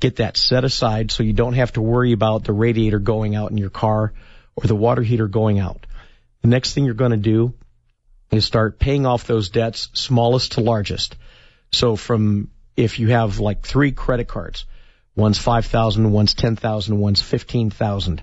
[0.00, 3.50] Get that set aside so you don't have to worry about the radiator going out
[3.50, 4.12] in your car
[4.54, 5.86] or the water heater going out.
[6.42, 7.54] The next thing you're going to do
[8.30, 11.16] is start paying off those debts smallest to largest.
[11.72, 14.66] So from if you have like three credit cards,
[15.16, 18.22] one's 5,000, one's 10,000, one's 15,000,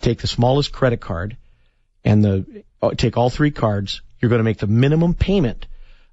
[0.00, 1.36] take the smallest credit card
[2.04, 5.66] and the uh, take all three cards, you're going to make the minimum payment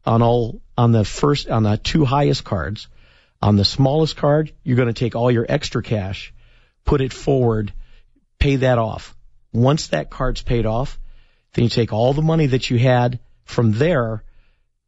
[0.06, 2.88] on all on the first on the two highest cards.
[3.42, 6.34] On the smallest card, you're going to take all your extra cash,
[6.86, 7.72] put it forward,
[8.40, 9.16] pay that off.
[9.54, 10.98] Once that card's paid off,
[11.54, 14.24] then you take all the money that you had from there,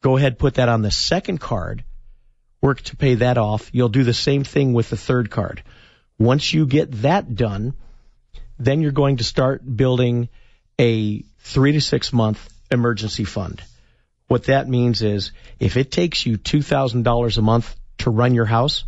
[0.01, 1.83] go ahead, put that on the second card,
[2.59, 3.69] work to pay that off.
[3.71, 5.61] You'll do the same thing with the third card.
[6.17, 7.73] Once you get that done,
[8.57, 10.27] then you're going to start building
[10.79, 13.61] a three to six month emergency fund.
[14.27, 18.83] What that means is if it takes you $2,000 a month to run your house,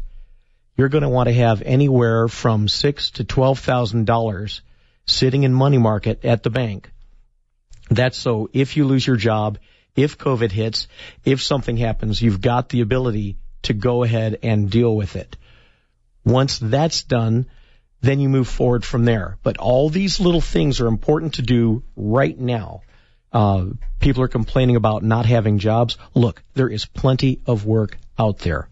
[0.78, 4.62] you're going to want to have anywhere from six to $12,000
[5.06, 6.92] sitting in money market at the bank.
[7.90, 9.58] That's so if you lose your job,
[9.96, 10.88] if COVID hits,
[11.26, 15.38] if something happens, you've got the ability to go ahead and deal with it.
[16.24, 17.48] Once that's done,
[18.02, 19.38] then you move forward from there.
[19.44, 22.82] But all these little things are important to do right now.
[23.32, 23.66] Uh,
[24.00, 25.98] people are complaining about not having jobs.
[26.14, 28.68] Look, there is plenty of work out there.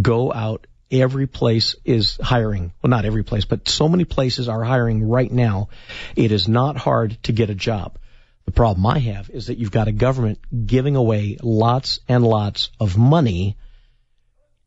[0.00, 0.66] Go out.
[0.90, 2.72] Every place is hiring.
[2.82, 5.68] Well, not every place, but so many places are hiring right now.
[6.14, 7.98] It is not hard to get a job.
[8.44, 12.70] The problem I have is that you've got a government giving away lots and lots
[12.78, 13.56] of money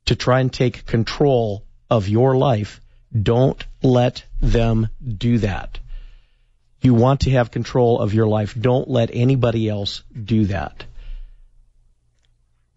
[0.05, 2.81] to try and take control of your life.
[3.13, 5.79] Don't let them do that.
[6.81, 8.55] You want to have control of your life.
[8.59, 10.85] Don't let anybody else do that.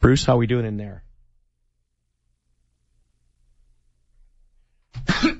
[0.01, 1.03] Bruce, how are we doing in there?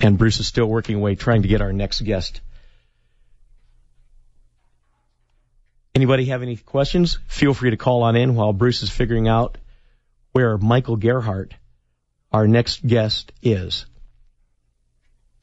[0.00, 2.40] and Bruce is still working away trying to get our next guest.
[5.94, 7.18] Anybody have any questions?
[7.28, 9.58] Feel free to call on in while Bruce is figuring out
[10.32, 11.52] where Michael Gerhardt,
[12.32, 13.86] our next guest, is.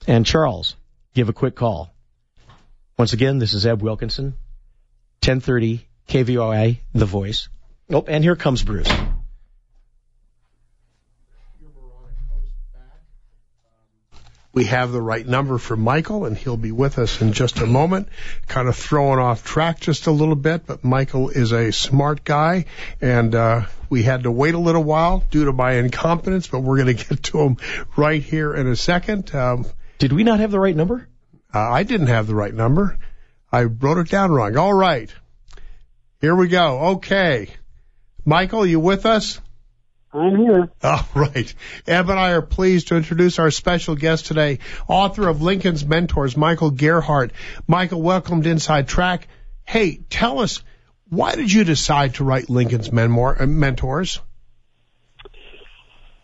[0.07, 0.75] And Charles,
[1.13, 1.93] give a quick call.
[3.01, 4.35] Once again, this is Eb Wilkinson,
[5.25, 7.49] 1030 KVOI, The Voice.
[7.91, 8.87] Oh, and here comes Bruce.
[14.53, 17.65] We have the right number for Michael, and he'll be with us in just a
[17.65, 18.07] moment.
[18.47, 22.65] Kind of throwing off track just a little bit, but Michael is a smart guy,
[23.01, 26.83] and uh, we had to wait a little while due to my incompetence, but we're
[26.83, 27.57] going to get to him
[27.97, 29.33] right here in a second.
[29.33, 29.65] Um,
[29.97, 31.07] Did we not have the right number?
[31.53, 32.97] Uh, I didn't have the right number.
[33.51, 34.57] I wrote it down wrong.
[34.57, 35.13] All right.
[36.21, 36.79] Here we go.
[36.95, 37.49] Okay.
[38.23, 39.41] Michael, you with us?
[40.13, 40.69] I'm here.
[40.83, 41.53] All right.
[41.87, 46.35] Eb and I are pleased to introduce our special guest today, author of Lincoln's Mentors,
[46.35, 47.31] Michael Gerhardt.
[47.67, 49.27] Michael, welcome to Inside Track.
[49.65, 50.63] Hey, tell us,
[51.09, 54.19] why did you decide to write Lincoln's memoir, uh, Mentors?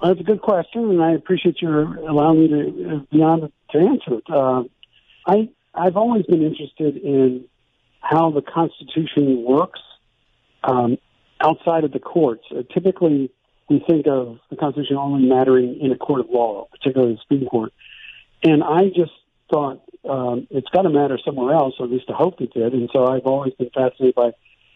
[0.02, 3.52] Well, that's a good question, and I appreciate your allowing me to uh, be on
[3.72, 4.24] to answer it.
[4.30, 4.64] Uh,
[5.28, 7.46] I I've always been interested in
[8.02, 9.82] how the Constitution works
[10.64, 10.98] um,
[11.42, 12.44] outside of the courts.
[12.50, 13.32] Uh, typically,
[13.70, 17.48] we think of the Constitution only mattering in a court of law, particularly the Supreme
[17.48, 17.74] Court.
[18.44, 19.12] And I just
[19.52, 22.74] thought um, it's got to matter somewhere else, or at least I hoped it did.
[22.74, 24.32] And so I've always been fascinated by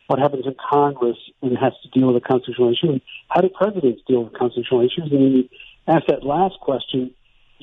[0.07, 2.99] what happens in Congress when it has to deal with a constitutional issue.
[3.29, 5.09] How do presidents deal with constitutional issues?
[5.11, 5.49] And when you
[5.87, 7.13] ask that last question,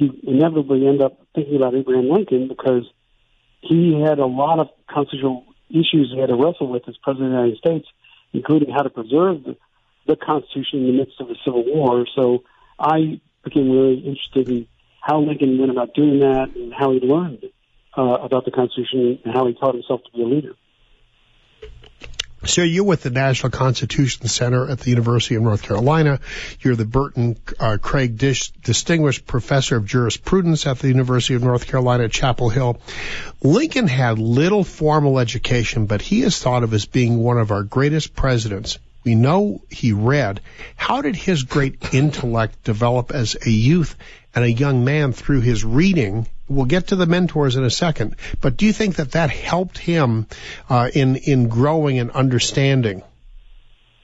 [0.00, 2.84] you inevitably end up thinking about Abraham Lincoln because
[3.60, 7.32] he had a lot of constitutional issues he had to wrestle with as president of
[7.32, 7.86] the United States,
[8.32, 9.56] including how to preserve the,
[10.06, 12.06] the Constitution in the midst of a civil war.
[12.14, 12.44] So
[12.78, 14.66] I became really interested in
[15.00, 17.44] how Lincoln went about doing that and how he learned
[17.96, 20.54] uh, about the Constitution and how he taught himself to be a leader.
[22.48, 26.18] So you're with the National Constitution Center at the University of North Carolina.
[26.60, 31.66] You're the Burton uh, Craige Dish Distinguished Professor of Jurisprudence at the University of North
[31.66, 32.80] Carolina Chapel Hill.
[33.42, 37.64] Lincoln had little formal education, but he is thought of as being one of our
[37.64, 40.40] greatest presidents We know he read.
[40.74, 43.94] How did his great intellect develop as a youth
[44.34, 46.26] and a young man through his reading?
[46.48, 49.78] We'll get to the mentors in a second, but do you think that that helped
[49.78, 50.26] him
[50.68, 53.02] uh, in in growing and understanding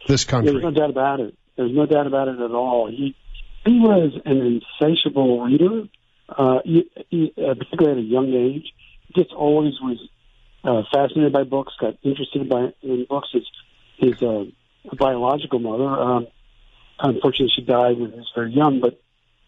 [0.06, 0.52] this country?
[0.52, 1.34] There's no doubt about it.
[1.56, 2.88] There's no doubt about it at all.
[2.90, 3.16] He
[3.64, 5.88] he was an insatiable reader,
[6.28, 8.72] uh, he, he, uh, particularly at a young age.
[9.08, 9.98] He just always was
[10.64, 13.28] uh, fascinated by books, got interested by in books.
[13.32, 13.44] His
[13.96, 14.44] his uh,
[14.98, 16.26] biological mother, um,
[16.98, 18.80] unfortunately, she died when he was very young.
[18.80, 19.00] But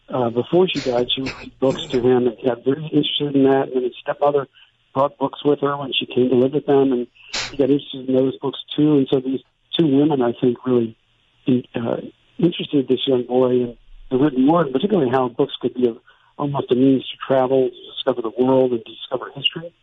[0.09, 3.69] uh, before she died, she read books to him, and got very interested in that.
[3.73, 4.47] And his stepmother
[4.93, 7.07] brought books with her when she came to live with them, and
[7.51, 8.97] he got interested in those books too.
[8.97, 9.41] And so these
[9.77, 10.97] two women, I think, really
[11.47, 11.97] uh,
[12.37, 13.77] interested this young boy in
[14.09, 15.95] the written word, particularly how books could be a,
[16.37, 19.73] almost a means to travel, to discover the world, and to discover history.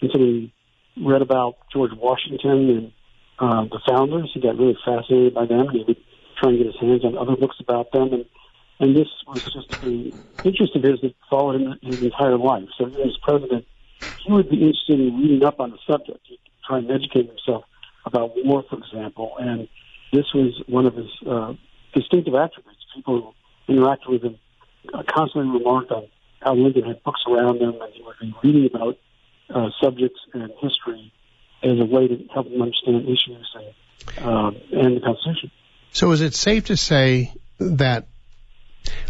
[0.00, 0.52] And so he
[0.96, 2.92] read about George Washington and
[3.38, 4.30] uh, the founders.
[4.32, 5.96] He got really fascinated by them, and he would
[6.40, 8.12] try and get his hands on other books about them.
[8.12, 8.24] And
[8.80, 10.12] and this was just an
[10.44, 12.68] interest of his that followed him his entire life.
[12.78, 13.66] So as president,
[14.24, 17.64] he would be interested in reading up on the subject, He'd try and educate himself
[18.04, 19.34] about war, for example.
[19.38, 19.68] And
[20.12, 21.54] this was one of his uh,
[21.94, 22.78] distinctive attributes.
[22.94, 23.34] People
[23.66, 24.38] who interacted with him
[24.92, 26.08] uh, constantly remarked on
[26.40, 28.98] how Lincoln had books around him, and he would be reading about
[29.50, 31.12] uh, subjects and history
[31.62, 35.50] as a way to help them understand issues and, um, and the Constitution.
[35.92, 38.06] So, is it safe to say that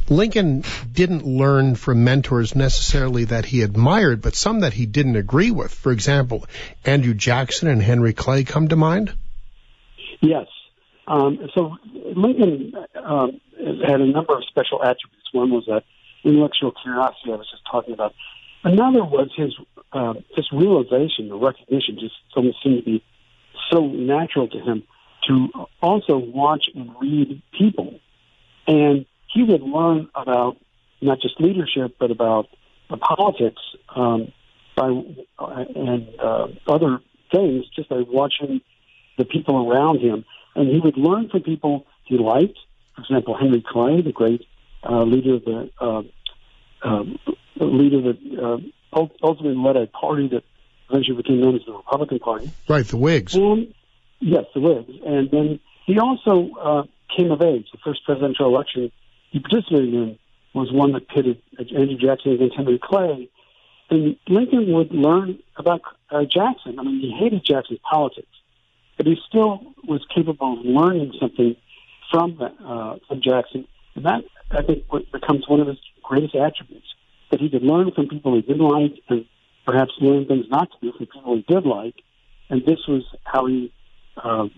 [0.08, 5.50] Lincoln didn't learn from mentors necessarily that he admired, but some that he didn't agree
[5.50, 5.72] with?
[5.72, 6.44] For example,
[6.84, 9.12] Andrew Jackson and Henry Clay come to mind?
[10.20, 10.46] Yes.
[11.06, 11.76] Um, so
[12.16, 13.40] Lincoln um,
[13.86, 15.28] had a number of special attributes.
[15.32, 15.84] One was that
[16.24, 18.14] intellectual curiosity I was just talking about.
[18.64, 19.54] Another was his
[19.92, 23.04] uh, just realization, the recognition, just something seemed to be
[23.70, 24.84] so natural to him
[25.28, 25.48] to
[25.80, 27.98] also watch and read people.
[28.66, 30.56] And he would learn about
[31.00, 32.48] not just leadership, but about
[32.90, 33.60] uh, politics
[33.94, 34.32] um,
[34.76, 37.00] by and uh, other
[37.32, 38.60] things just by watching
[39.18, 40.24] the people around him.
[40.54, 42.58] And he would learn from people he liked.
[42.94, 44.46] For example, Henry Clay, the great
[44.88, 46.02] uh, leader of the uh,
[46.82, 47.18] um,
[47.56, 48.62] leader that
[48.94, 50.44] uh, ultimately led a party that
[50.90, 52.50] eventually became known as the Republican Party.
[52.68, 53.34] Right, the Whigs.
[53.34, 53.72] And,
[54.20, 54.92] yes, the Whigs.
[55.06, 56.82] And then he also uh,
[57.16, 57.66] came of age.
[57.72, 58.92] The first presidential election
[59.32, 60.18] he participated in
[60.54, 63.30] was one that pitted Andrew Jackson against Henry Clay.
[63.88, 65.80] And Lincoln would learn about
[66.10, 66.78] uh, Jackson.
[66.78, 68.28] I mean, he hated Jackson's politics,
[68.98, 71.56] but he still was capable of learning something
[72.10, 76.86] from uh, from Jackson, and that I think becomes one of his greatest attributes
[77.30, 79.24] that he could learn from people he didn't like and
[79.64, 81.94] perhaps learn things not to do from people he did like.
[82.50, 83.72] And this was how he
[84.22, 84.48] uh,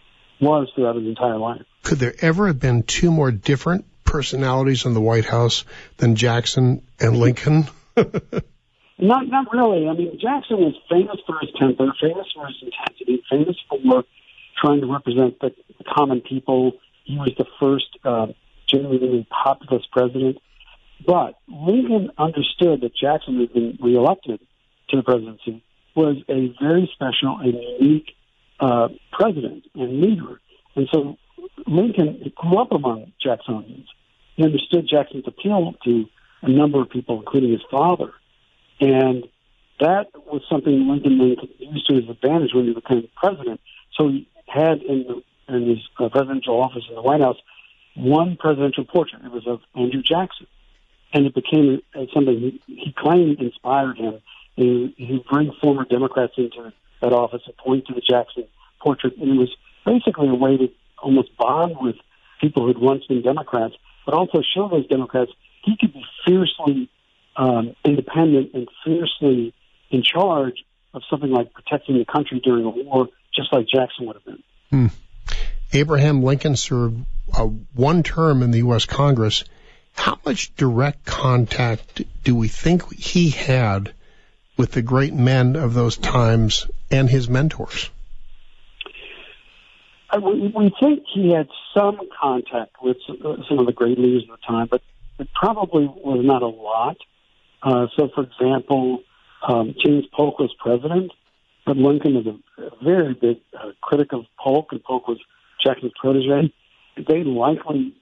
[0.41, 1.63] was throughout his entire life.
[1.85, 3.85] Could there ever have been two more different
[4.15, 5.65] personalities in the White House
[5.97, 7.67] than Jackson and Lincoln?
[7.97, 9.89] not, not really.
[9.89, 14.05] I mean, Jackson was famous for his temper, famous for his intensity, famous for
[14.63, 15.51] trying to represent the,
[15.97, 16.75] common people.
[17.03, 18.27] He was the first uh,
[18.73, 20.39] genuinely populist president.
[21.05, 24.39] But Lincoln understood that Jackson had been reelected
[24.91, 25.65] to the presidency
[25.97, 28.15] was a very special and unique
[28.61, 30.41] uh, president and leader.
[30.77, 31.17] And so
[31.67, 33.87] Lincoln grew up among Jacksonians.
[34.37, 36.07] He understood Jackson's appeal to
[36.43, 38.13] a number of people, including his father.
[38.81, 39.25] And
[39.81, 43.61] that was something Lincoln then used to his advantage when he became president.
[43.99, 47.39] So he had in, the, in his uh, presidential office in the White House
[47.97, 49.25] one presidential portrait.
[49.25, 50.47] It was of Andrew Jackson
[51.15, 51.81] and it became
[52.13, 54.21] something he, he claimed inspired him.
[54.57, 58.45] He, he'd bring former Democrats into that office and point to the Jackson
[58.81, 59.55] portrait, and it was
[59.87, 60.69] basically a way to
[61.03, 61.97] almost bond with
[62.41, 63.75] people who'd once been Democrats,
[64.05, 65.31] but also show those Democrats
[65.63, 66.91] he could be fiercely
[67.37, 69.55] um, independent and fiercely
[69.91, 74.17] in charge of something like protecting the country during a war, just like Jackson would
[74.17, 74.43] have been.
[74.71, 74.87] Hmm.
[75.73, 78.85] Abraham Lincoln served uh, one term in the U.S.
[78.85, 79.45] Congress
[79.95, 83.95] how much direct contact do we think he had
[84.57, 87.91] with the great men of those times and his mentors?
[90.17, 94.47] We, we think he had some contact with some of the great leaders of the
[94.47, 94.83] time, but
[95.19, 96.97] it probably was not a lot.
[97.63, 99.03] Uh, so, for example,
[99.47, 101.13] um, James Polk was president,
[101.67, 105.19] but Lincoln was a, a very big uh, critic of Polk, and Polk was
[105.65, 106.53] Jackson's protege.
[106.97, 107.95] They likely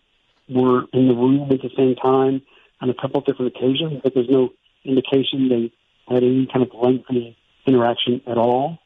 [0.48, 2.42] were in the room at the same time
[2.80, 4.50] on a couple of different occasions, but there's no
[4.84, 5.72] indication they
[6.12, 7.36] had any kind of lengthy
[7.66, 8.78] interaction at all.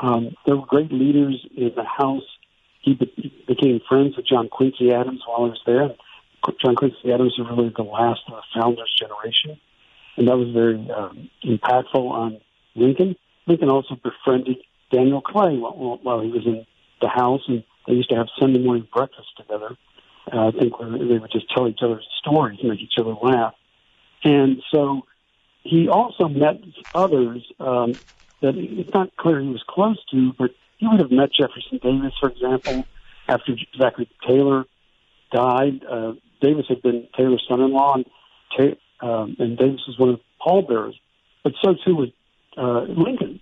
[0.00, 2.24] Um, there were great leaders in the House.
[2.86, 5.90] He, be- became friends with John Quincy Adams while he was there.
[6.64, 9.60] John Quincy Adams was really the last of the founders generation,
[10.16, 12.40] and that was very um, impactful on
[12.76, 13.16] Lincoln.
[13.46, 14.58] Lincoln also befriended
[14.92, 16.64] Daniel Clay while, while he was in
[17.00, 19.76] the House, and they used to have Sunday morning breakfast together.
[20.32, 23.54] Uh, I think they would just tell each other stories, make each other laugh.
[24.22, 25.02] And so
[25.62, 26.60] he also met
[26.94, 27.94] others um,
[28.40, 32.12] that it's not clear he was close to, but he would have met Jefferson Davis,
[32.20, 32.84] for example,
[33.28, 34.64] after Zachary Taylor
[35.32, 35.82] died.
[35.90, 38.06] Uh, Davis had been Taylor's son-in-law, and,
[38.56, 40.98] Ta- um, and Davis was one of the pallbearers.
[41.42, 42.08] But so too was
[42.56, 43.40] uh, Lincoln,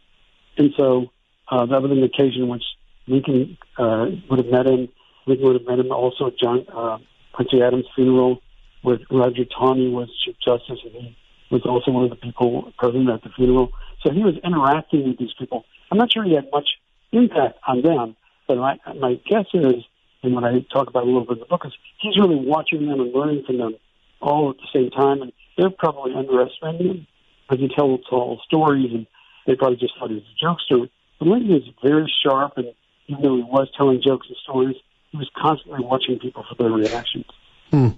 [0.57, 1.11] and so
[1.51, 2.65] uh, that was an occasion in which
[3.07, 4.89] Lincoln uh, would have met him.
[5.27, 6.99] Lincoln would have met him also at John uh,
[7.33, 8.41] Quincy Adams' funeral,
[8.83, 11.17] where Roger Taney was Chief Justice, and he
[11.51, 13.71] was also one of the people present at the funeral.
[14.03, 15.65] So he was interacting with these people.
[15.91, 16.69] I'm not sure he had much
[17.17, 19.85] impact on them, but my, my guess is,
[20.23, 22.87] and what I talk about a little bit in the book, is he's really watching
[22.87, 23.77] them and learning from them
[24.21, 27.07] all at the same time, and they're probably underestimating him
[27.49, 29.07] because he tells all stories, and
[29.47, 30.89] they probably just thought he was a jokester.
[31.19, 32.73] But Lincoln is very sharp, and
[33.07, 34.77] even though he was telling jokes and stories,
[35.11, 37.27] he was constantly watching people for their reactions.
[37.71, 37.89] Hmm.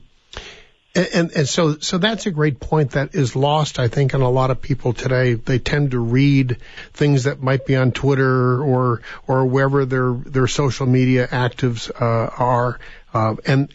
[0.96, 4.22] And, and, and so so that's a great point that is lost, I think, on
[4.22, 5.34] a lot of people today.
[5.34, 6.56] They tend to read
[6.94, 12.30] things that might be on Twitter or or wherever their their social media actives uh,
[12.38, 12.80] are,
[13.12, 13.68] uh, and,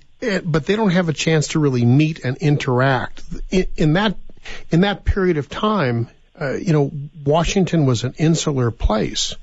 [0.43, 3.23] but they don't have a chance to really meet and interact.
[3.51, 4.17] In, in that
[4.71, 6.09] in that period of time,
[6.39, 6.91] uh, you know,
[7.23, 9.35] Washington was an insular place,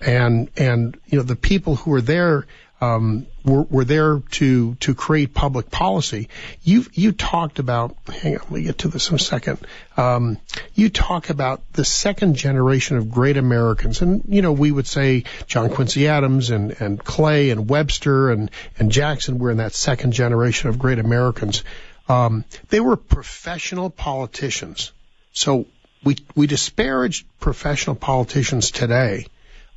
[0.00, 2.46] and and you know the people who were there
[2.80, 6.28] um, were, were there to to create public policy.
[6.62, 7.96] You you talked about.
[8.06, 9.58] Hang on, let me get to this in a second.
[9.96, 10.38] Um,
[10.74, 15.24] you talk about the second generation of great Americans, and you know we would say
[15.46, 20.12] John Quincy Adams and and Clay and Webster and and Jackson were in that second
[20.12, 21.64] generation of great Americans.
[22.08, 24.92] Um, they were professional politicians.
[25.32, 25.66] So
[26.04, 29.26] we we disparage professional politicians today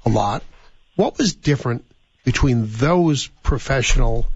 [0.06, 0.44] a lot.
[0.96, 1.86] What was different
[2.24, 4.28] between those professional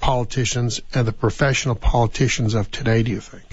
[0.00, 3.44] politicians and the professional politicians of today, do you think?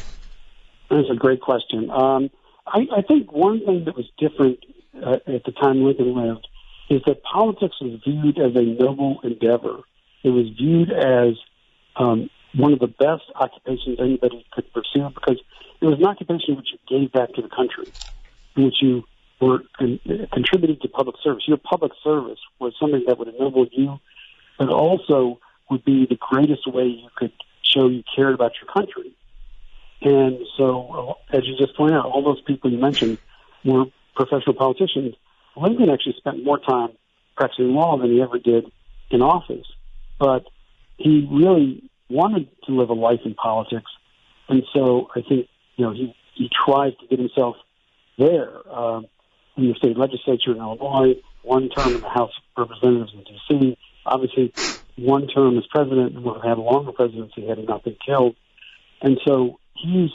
[0.90, 1.90] That's a great question.
[1.90, 2.30] Um,
[2.66, 4.60] I, I think one thing that was different
[4.96, 6.48] uh, at the time Lincoln lived
[6.90, 9.80] is that politics was viewed as a noble endeavor.
[10.24, 11.36] It was viewed as
[11.96, 15.42] um, one of the best occupations anybody could pursue because
[15.82, 17.92] it was an occupation which you gave back to the country,
[18.56, 19.04] which you
[19.44, 20.00] were con-
[20.32, 21.44] contributing to public service.
[21.48, 24.00] Your public service was something that would ennoble you,
[24.58, 25.40] but also
[25.70, 27.32] would be the greatest way you could
[27.64, 29.16] show you cared about your country.
[30.02, 33.18] And so, uh, as you just pointed out, all those people you mentioned
[33.64, 33.86] were
[34.16, 35.16] professional politicians.
[35.56, 36.90] Lincoln actually spent more time
[37.36, 38.66] practicing law than he ever did
[39.10, 39.66] in office,
[40.20, 40.46] but
[40.98, 43.92] he really wanted to live a life in politics,
[44.50, 47.56] and so I think you know he he tried to get himself
[48.18, 48.52] there.
[48.72, 49.08] Um,
[49.58, 53.78] in the state legislature in Illinois, one term in the House of Representatives in D.C.,
[54.06, 54.54] obviously
[54.98, 57.98] one term as president and would have had a longer presidency had he not been
[58.06, 58.36] killed.
[59.02, 60.12] And so he's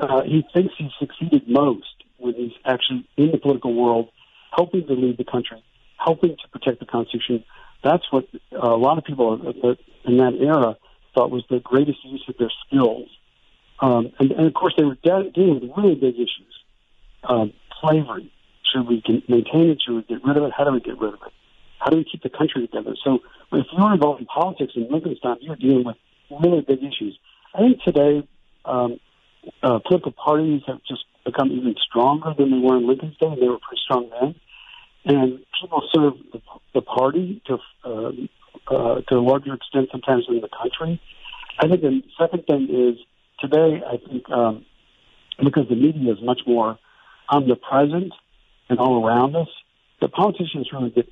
[0.00, 1.86] uh, he thinks he's succeeded most
[2.18, 4.08] when he's actually in the political world,
[4.56, 5.62] helping to lead the country,
[5.96, 7.44] helping to protect the Constitution.
[7.82, 9.34] That's what a lot of people
[10.04, 10.76] in that era
[11.14, 13.08] thought was the greatest use of their skills.
[13.80, 16.54] Um, and, and of course, they were dealing with really big issues:
[17.22, 18.32] um, slavery,
[18.72, 19.82] should we maintain it?
[19.84, 20.52] Should we get rid of it?
[20.56, 21.32] How do we get rid of it?
[21.78, 22.94] How do we keep the country together?
[23.04, 23.20] So
[23.52, 25.96] if you're involved in politics in Lincoln's you're dealing with
[26.30, 27.18] really big issues.
[27.54, 28.28] I think today
[28.64, 29.00] um,
[29.62, 33.34] uh, political parties have just become even stronger than they were in Lincoln's day.
[33.40, 34.34] They were pretty strong then,
[35.04, 36.40] and people serve the,
[36.74, 38.10] the party to uh,
[38.70, 41.00] uh, to a larger extent sometimes than the country.
[41.58, 42.98] I think the second thing is
[43.40, 43.82] today.
[43.86, 44.64] I think um,
[45.42, 46.78] because the media is much more
[47.30, 48.12] omnipresent
[48.68, 49.48] and all around us,
[50.00, 51.08] the politicians really get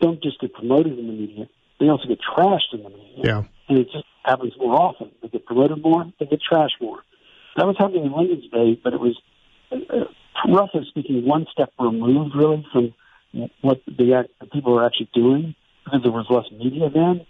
[0.00, 1.48] don't just get promoted in the media;
[1.80, 3.22] they also get trashed in the media.
[3.24, 3.42] Yeah.
[3.68, 5.10] And it just happens more often.
[5.22, 7.02] They get promoted more, they get trashed more.
[7.56, 9.16] That was happening in Lincoln's day, but it was,
[9.70, 10.06] uh,
[10.48, 12.94] roughly speaking, one step removed really from
[13.60, 17.26] what the, the people were actually doing because there was less media then.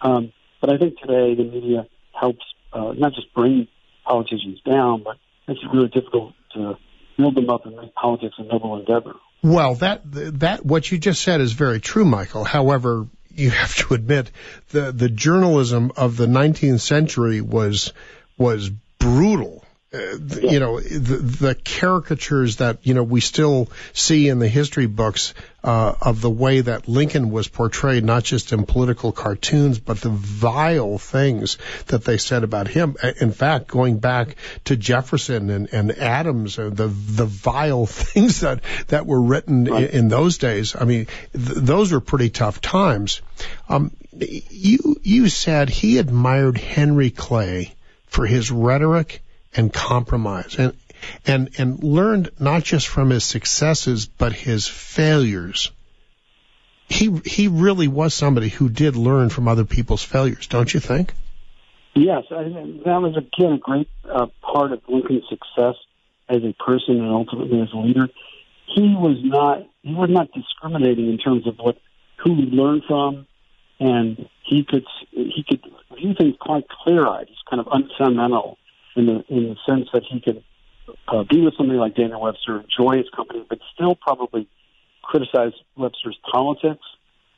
[0.00, 1.86] Um, but I think today the media
[2.18, 3.68] helps uh, not just bring
[4.04, 5.16] politicians down, but
[5.46, 6.76] it's really difficult to
[7.18, 9.14] build them up and make politics a noble endeavor.
[9.42, 10.00] Well, that
[10.40, 12.44] that what you just said is very true, Michael.
[12.44, 14.30] However, you have to admit
[14.70, 17.92] the the journalism of the 19th century was
[18.38, 19.57] was brutal
[19.90, 24.48] uh, th- you know the, the caricatures that you know we still see in the
[24.48, 25.32] history books
[25.64, 30.10] uh, of the way that Lincoln was portrayed, not just in political cartoons, but the
[30.10, 32.96] vile things that they said about him.
[33.18, 38.60] In fact, going back to Jefferson and, and Adams, uh, the the vile things that
[38.88, 40.76] that were written in, in those days.
[40.78, 43.22] I mean, th- those were pretty tough times.
[43.70, 47.74] Um, you you said he admired Henry Clay
[48.08, 49.22] for his rhetoric
[49.54, 50.74] and compromise and
[51.26, 55.70] and and learned not just from his successes but his failures
[56.88, 61.12] he he really was somebody who did learn from other people's failures don't you think
[61.98, 62.44] Yes, I,
[62.84, 65.74] that was again a great uh, part of Lincoln's success
[66.28, 68.08] as a person and ultimately as a leader.
[68.66, 71.76] He was not he was not discriminating in terms of what
[72.18, 73.26] who he learned from,
[73.80, 75.60] and he could he could
[75.96, 77.26] view things quite clear eyed.
[77.28, 78.58] He's kind of unsentimental
[78.96, 80.42] in the in the sense that he could
[81.08, 84.48] uh, be with somebody like Daniel Webster, enjoy his company, but still probably
[85.02, 86.84] criticize Webster's politics,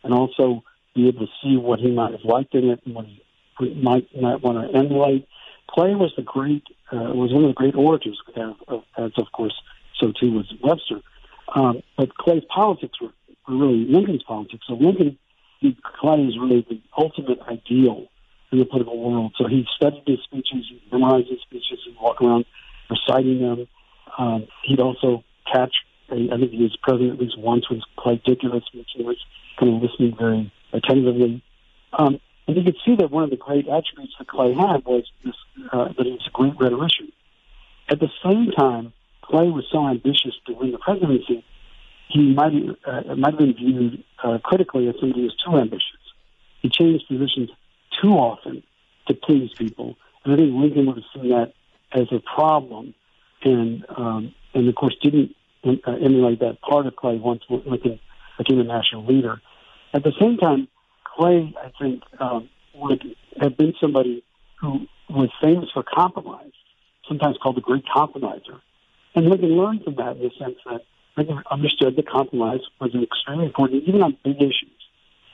[0.02, 0.62] and also
[0.94, 4.08] be able to see what he might have liked in it and what he might
[4.20, 5.26] might want to emulate.
[5.68, 9.54] Clay was the great uh, was one of the great orators, as, of course
[9.98, 11.00] so too was Webster.
[11.54, 13.10] Um, but Clay's politics were,
[13.48, 14.64] really Lincoln's politics.
[14.66, 15.18] So Lincoln
[15.60, 18.06] Clay as really the ultimate ideal
[18.52, 19.34] in the political world.
[19.38, 22.44] So he studied his speeches, he memorized his speeches, he'd walk around
[22.88, 23.68] reciting them.
[24.18, 25.74] Um, he'd also catch.
[26.10, 28.88] I think he was president at least once did give a speech.
[28.96, 29.16] He was
[29.58, 31.42] kind of listening very attentively.
[31.92, 35.04] Um, and you could see that one of the great attributes that Clay had was
[35.24, 35.34] this,
[35.72, 37.12] uh, that he was a great rhetorician.
[37.88, 38.92] At the same time,
[39.22, 41.44] Clay was so ambitious to win the presidency,
[42.08, 42.52] he might
[42.84, 46.02] uh, might have been viewed uh, critically as somebody who was too ambitious.
[46.60, 47.50] He changed positions
[48.00, 48.62] too often
[49.08, 51.52] to please people, and I think Lincoln would have seen that
[51.92, 52.94] as a problem,
[53.42, 55.34] and um, and of course didn't
[55.64, 57.98] uh, emulate that part of Clay once Lincoln
[58.38, 59.40] became a national leader.
[59.92, 60.68] At the same time,
[61.04, 63.02] Clay, I think, um, would
[63.40, 64.24] have been somebody
[64.60, 66.52] who was famous for compromise,
[67.08, 68.60] sometimes called the great compromiser.
[69.14, 70.82] And Lincoln learned from that in the sense that
[71.16, 74.79] Lincoln understood that compromise was extremely important, even on big issues.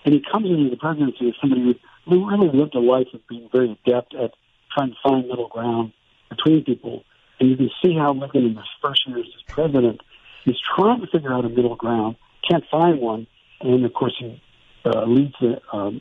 [0.07, 1.77] And he comes into the presidency as somebody
[2.07, 4.31] who really lived a life of being very adept at
[4.73, 5.93] trying to find middle ground
[6.31, 7.03] between people.
[7.41, 10.01] And you can see how Lincoln, in his first years as president,
[10.47, 12.15] is trying to figure out a middle ground,
[12.49, 13.27] can't find one,
[13.61, 14.41] and of course he
[14.85, 16.01] uh, leads the um,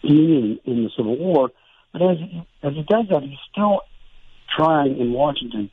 [0.00, 1.50] Union in the Civil War.
[1.92, 3.82] But as he, as he does that, he's still
[4.56, 5.70] trying in Washington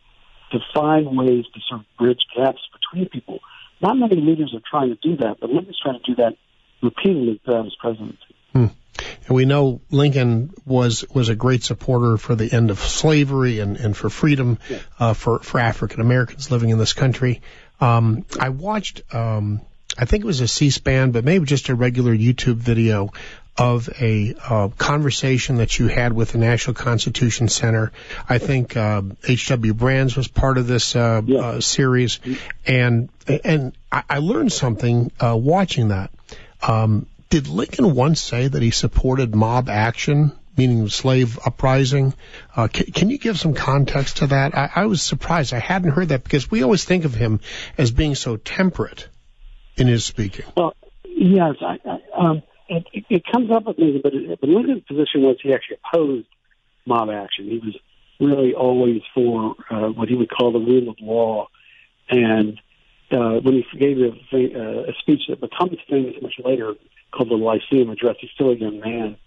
[0.52, 3.40] to find ways to sort of bridge gaps between people.
[3.82, 6.36] Not many leaders are trying to do that, but Lincoln's trying to do that
[6.86, 8.18] repeatedly throughout his presidency.
[8.54, 8.68] Hmm.
[9.28, 13.76] And we know Lincoln was was a great supporter for the end of slavery and,
[13.76, 14.80] and for freedom yeah.
[15.00, 17.42] uh, for for African Americans living in this country.
[17.82, 19.62] Um, I watched, um,
[19.98, 23.12] I think it was a C-SPAN, but maybe just a regular YouTube video
[23.58, 27.92] of a uh, conversation that you had with the National Constitution Center.
[28.28, 29.74] I think uh, H.W.
[29.74, 31.40] Brands was part of this uh, yeah.
[31.40, 32.20] uh, series,
[32.66, 36.12] and and I, I learned something uh, watching that.
[36.68, 42.14] Um, did Lincoln once say that he supported mob action, meaning slave uprising?
[42.56, 44.56] Uh, can, can, you give some context to that?
[44.58, 45.54] I, I was surprised.
[45.54, 47.40] I hadn't heard that because we always think of him
[47.78, 49.08] as being so temperate
[49.78, 50.46] in his speaking.
[50.56, 54.50] Well, yes, I, I, um, it, it, it comes up with me, but, it, but
[54.50, 56.28] Lincoln's position was he actually opposed
[56.86, 57.46] mob action.
[57.46, 57.76] He was
[58.20, 61.48] really always for uh, what he would call the rule of law,
[62.10, 62.60] and
[63.16, 66.74] uh, when he gave a, uh, a speech that becomes famous much later
[67.12, 69.18] called the Lyceum Address, he's still a young man.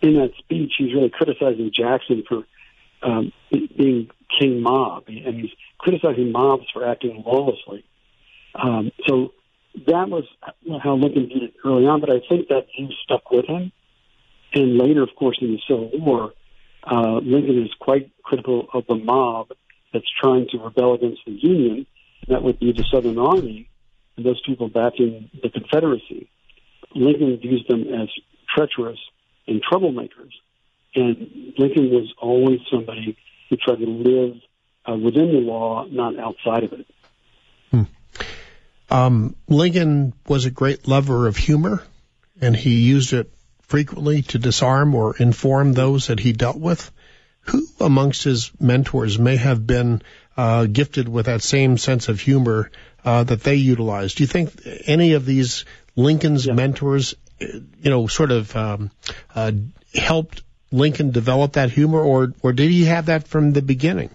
[0.00, 2.44] In that speech, he's really criticizing Jackson for
[3.02, 7.84] um, being king mob, and he's criticizing mobs for acting lawlessly.
[8.54, 9.32] Um, so
[9.86, 10.24] that was
[10.82, 13.72] how Lincoln viewed it early on, but I think that view stuck with him.
[14.54, 16.32] And later, of course, in the Civil War,
[16.84, 19.48] uh, Lincoln is quite critical of the mob
[19.92, 21.86] that's trying to rebel against the Union.
[22.28, 23.68] That would be the Southern Army
[24.16, 26.28] and those people backing the Confederacy.
[26.94, 28.08] Lincoln views them as
[28.54, 28.98] treacherous
[29.46, 30.32] and troublemakers.
[30.94, 33.16] And Lincoln was always somebody
[33.48, 34.36] who tried to live
[34.88, 36.86] uh, within the law, not outside of it.
[37.70, 37.82] Hmm.
[38.90, 41.82] Um, Lincoln was a great lover of humor,
[42.40, 46.90] and he used it frequently to disarm or inform those that he dealt with.
[47.42, 50.02] Who amongst his mentors may have been
[50.36, 52.70] uh, gifted with that same sense of humor
[53.04, 54.16] uh, that they utilized?
[54.16, 54.52] Do you think
[54.86, 55.64] any of these
[55.94, 56.54] Lincoln's yeah.
[56.54, 58.90] mentors, you know, sort of um,
[59.34, 59.52] uh,
[59.94, 64.10] helped Lincoln develop that humor, or or did he have that from the beginning?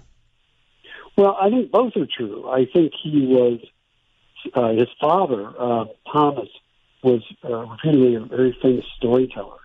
[1.18, 2.50] Well, I think both are true.
[2.50, 3.60] I think he was
[4.54, 6.50] uh, his father, uh, Thomas,
[7.04, 9.58] was uh, repeatedly a very famous storyteller.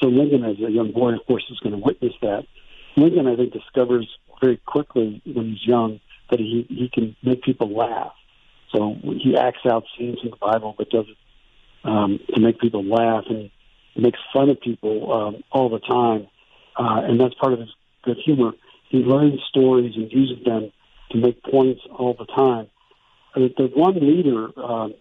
[0.00, 2.44] So Lincoln, as a young boy, of course, is going to witness that.
[2.96, 4.08] Lincoln, I think, discovers
[4.42, 8.12] very quickly when he's young that he he can make people laugh.
[8.74, 11.16] So he acts out scenes in the Bible, but does it
[11.84, 13.50] um, to make people laugh and
[13.96, 16.26] makes fun of people um, all the time,
[16.78, 17.68] uh, and that's part of his
[18.02, 18.52] good humor.
[18.88, 20.72] He learns stories and uses them
[21.10, 22.68] to make points all the time.
[23.34, 24.94] Uh, the one leader um,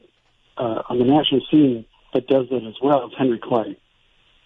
[0.58, 3.78] uh, on the national scene that does that as well is Henry Clay.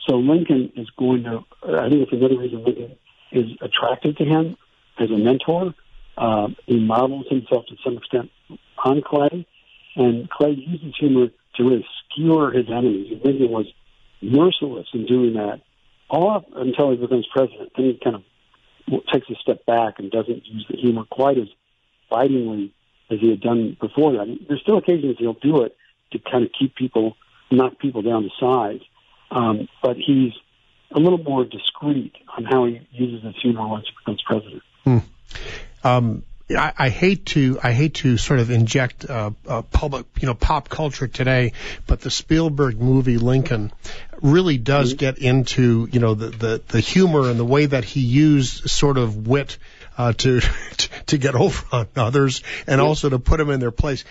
[0.08, 1.43] So Lincoln is going to.
[1.64, 2.96] I think it's another reason Lincoln
[3.32, 4.56] is attracted to him
[5.00, 5.74] as a mentor.
[6.18, 8.32] Uh, he models himself to some extent
[8.84, 9.46] on Clay,
[9.96, 13.12] and Clay uses humor to really skewer his enemies.
[13.12, 13.66] And Lincoln was
[14.22, 15.62] merciless in doing that,
[16.10, 17.72] all up until he becomes president.
[17.76, 18.24] Then he kind of
[19.12, 21.48] takes a step back and doesn't use the humor quite as
[22.10, 22.74] bitingly
[23.10, 24.38] as he had done before that.
[24.48, 25.76] There's still occasions he'll do it
[26.12, 27.16] to kind of keep people,
[27.52, 28.82] knock people down to size,
[29.32, 30.34] um, but he's
[30.91, 34.64] a little more discreet on how he uses his humor once he becomes president.
[34.86, 35.00] Hmm.
[35.84, 40.28] Um, I, I hate to I hate to sort of inject uh, uh, public you
[40.28, 41.54] know pop culture today,
[41.88, 43.72] but the Spielberg movie Lincoln
[44.22, 45.00] really does mm-hmm.
[45.00, 48.98] get into you know the, the the humor and the way that he used sort
[48.98, 49.58] of wit
[49.98, 50.42] uh, to
[51.08, 52.86] to get over on others and yeah.
[52.86, 54.06] also to put them in their place.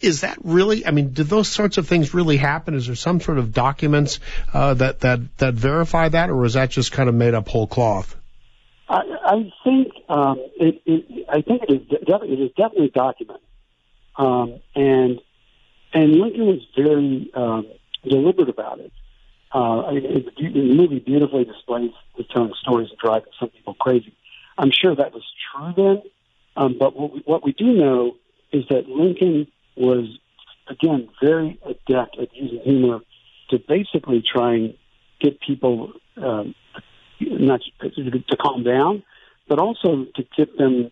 [0.00, 0.84] Is that really?
[0.84, 2.74] I mean, did those sorts of things really happen?
[2.74, 4.18] Is there some sort of documents
[4.52, 7.68] uh, that that that verify that, or is that just kind of made up whole
[7.68, 8.16] cloth?
[8.88, 11.26] I, I think um, it, it.
[11.28, 11.80] I think it is.
[11.90, 13.42] It is definitely documented,
[14.16, 15.20] um, and
[15.92, 17.66] and Lincoln was very um,
[18.04, 18.92] deliberate about it.
[19.52, 24.14] Uh, it, it, the movie beautifully displays the telling stories and driving some people crazy.
[24.58, 26.02] I'm sure that was true then,
[26.56, 28.16] um, but what we, what we do know
[28.52, 30.06] is that Lincoln was
[30.68, 33.00] again very adept at using humor
[33.50, 34.74] to basically try and
[35.20, 36.54] get people um,
[37.30, 39.02] not to calm down,
[39.48, 40.90] but also to get them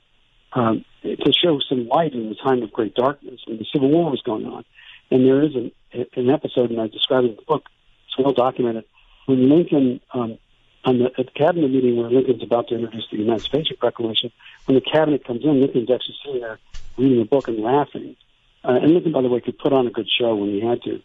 [0.52, 4.10] um, to show some light in the time of great darkness when the Civil War
[4.10, 4.64] was going on.
[5.10, 5.72] And there is an,
[6.14, 7.64] an episode, and I describe it in the book.
[8.06, 8.84] It's well documented
[9.26, 10.38] when Lincoln, um,
[10.84, 14.32] on the, at the cabinet meeting where Lincoln's about to introduce the Emancipation Proclamation,
[14.64, 16.58] when the cabinet comes in, Lincoln's actually sitting there
[16.96, 18.16] reading a book and laughing.
[18.64, 20.82] Uh, and Lincoln, by the way, could put on a good show when he had
[20.82, 21.00] to.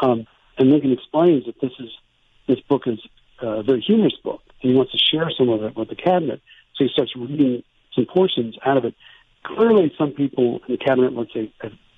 [0.00, 0.26] Um,
[0.58, 1.90] and Lincoln explains that this is
[2.46, 2.98] this book is
[3.42, 6.40] a very humorous book, and he wants to share some of it with the cabinet.
[6.76, 7.62] So he starts reading
[7.94, 8.94] some portions out of it.
[9.42, 11.52] Clearly, some people in the cabinet, let's say,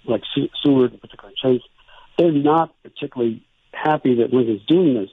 [0.04, 0.22] like
[0.62, 1.62] Seward, in particular, Chase,
[2.18, 5.10] they're not particularly happy that Lincoln's doing this.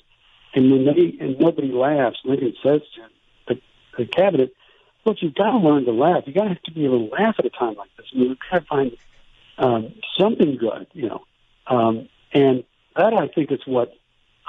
[0.54, 3.02] And when they and nobody laughs, Lincoln says to
[3.48, 3.62] the,
[3.98, 4.54] the cabinet,
[5.06, 6.24] "Look, you've got to learn to laugh.
[6.26, 8.08] You got to be able to laugh at a time like this.
[8.14, 8.98] I mean, you've got to find
[9.58, 11.24] um, something good, you know."
[11.68, 12.64] Um, and
[12.96, 13.94] that I think is what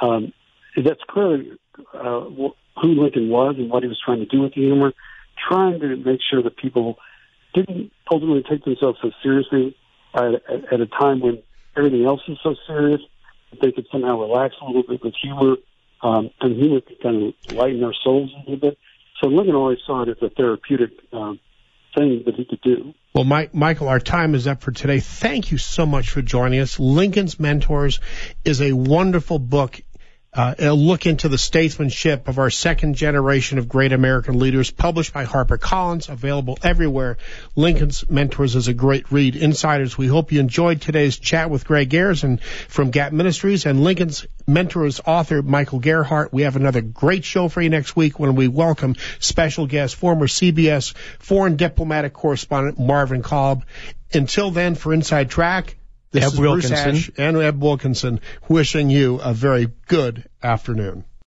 [0.01, 0.33] um,
[0.77, 1.53] that's clearly
[1.95, 2.21] uh,
[2.81, 4.93] who Lincoln was and what he was trying to do with the humor,
[5.49, 6.97] trying to make sure that people
[7.55, 9.77] didn't ultimately take themselves so seriously
[10.15, 10.35] at,
[10.73, 11.43] at, a time when
[11.77, 13.01] everything else is so serious.
[13.51, 15.57] That they could somehow relax a little bit with humor,
[16.03, 18.79] um, and humor could kind of lighten our souls a little bit.
[19.21, 21.41] So Lincoln always saw it as a therapeutic um,
[21.97, 22.95] thing that he could do.
[23.13, 25.01] Well, Mike, Michael, our time is up for today.
[25.01, 26.79] Thank you so much for joining us.
[26.79, 27.99] Lincoln's Mentors
[28.45, 29.83] is a wonderful book
[30.33, 35.13] uh, a look into the statesmanship of our second generation of great American leaders, published
[35.13, 37.19] by HarperCollins, available everywhere.
[37.57, 39.35] Lincoln's Mentors is a great read.
[39.35, 44.25] Insiders, we hope you enjoyed today's chat with Greg and from Gap Ministries and Lincoln's
[44.47, 46.33] Mentors author Michael Gerhardt.
[46.33, 50.29] We have another great show for you next week when we welcome special guest, former
[50.29, 53.65] CBS foreign diplomatic correspondent Marvin Kalb.
[54.13, 55.77] Until then, for Inside Track,
[56.13, 56.91] this Eb is Wilkinson.
[56.91, 61.05] Bruce Ash and Eb Wilkinson wishing you a very good afternoon.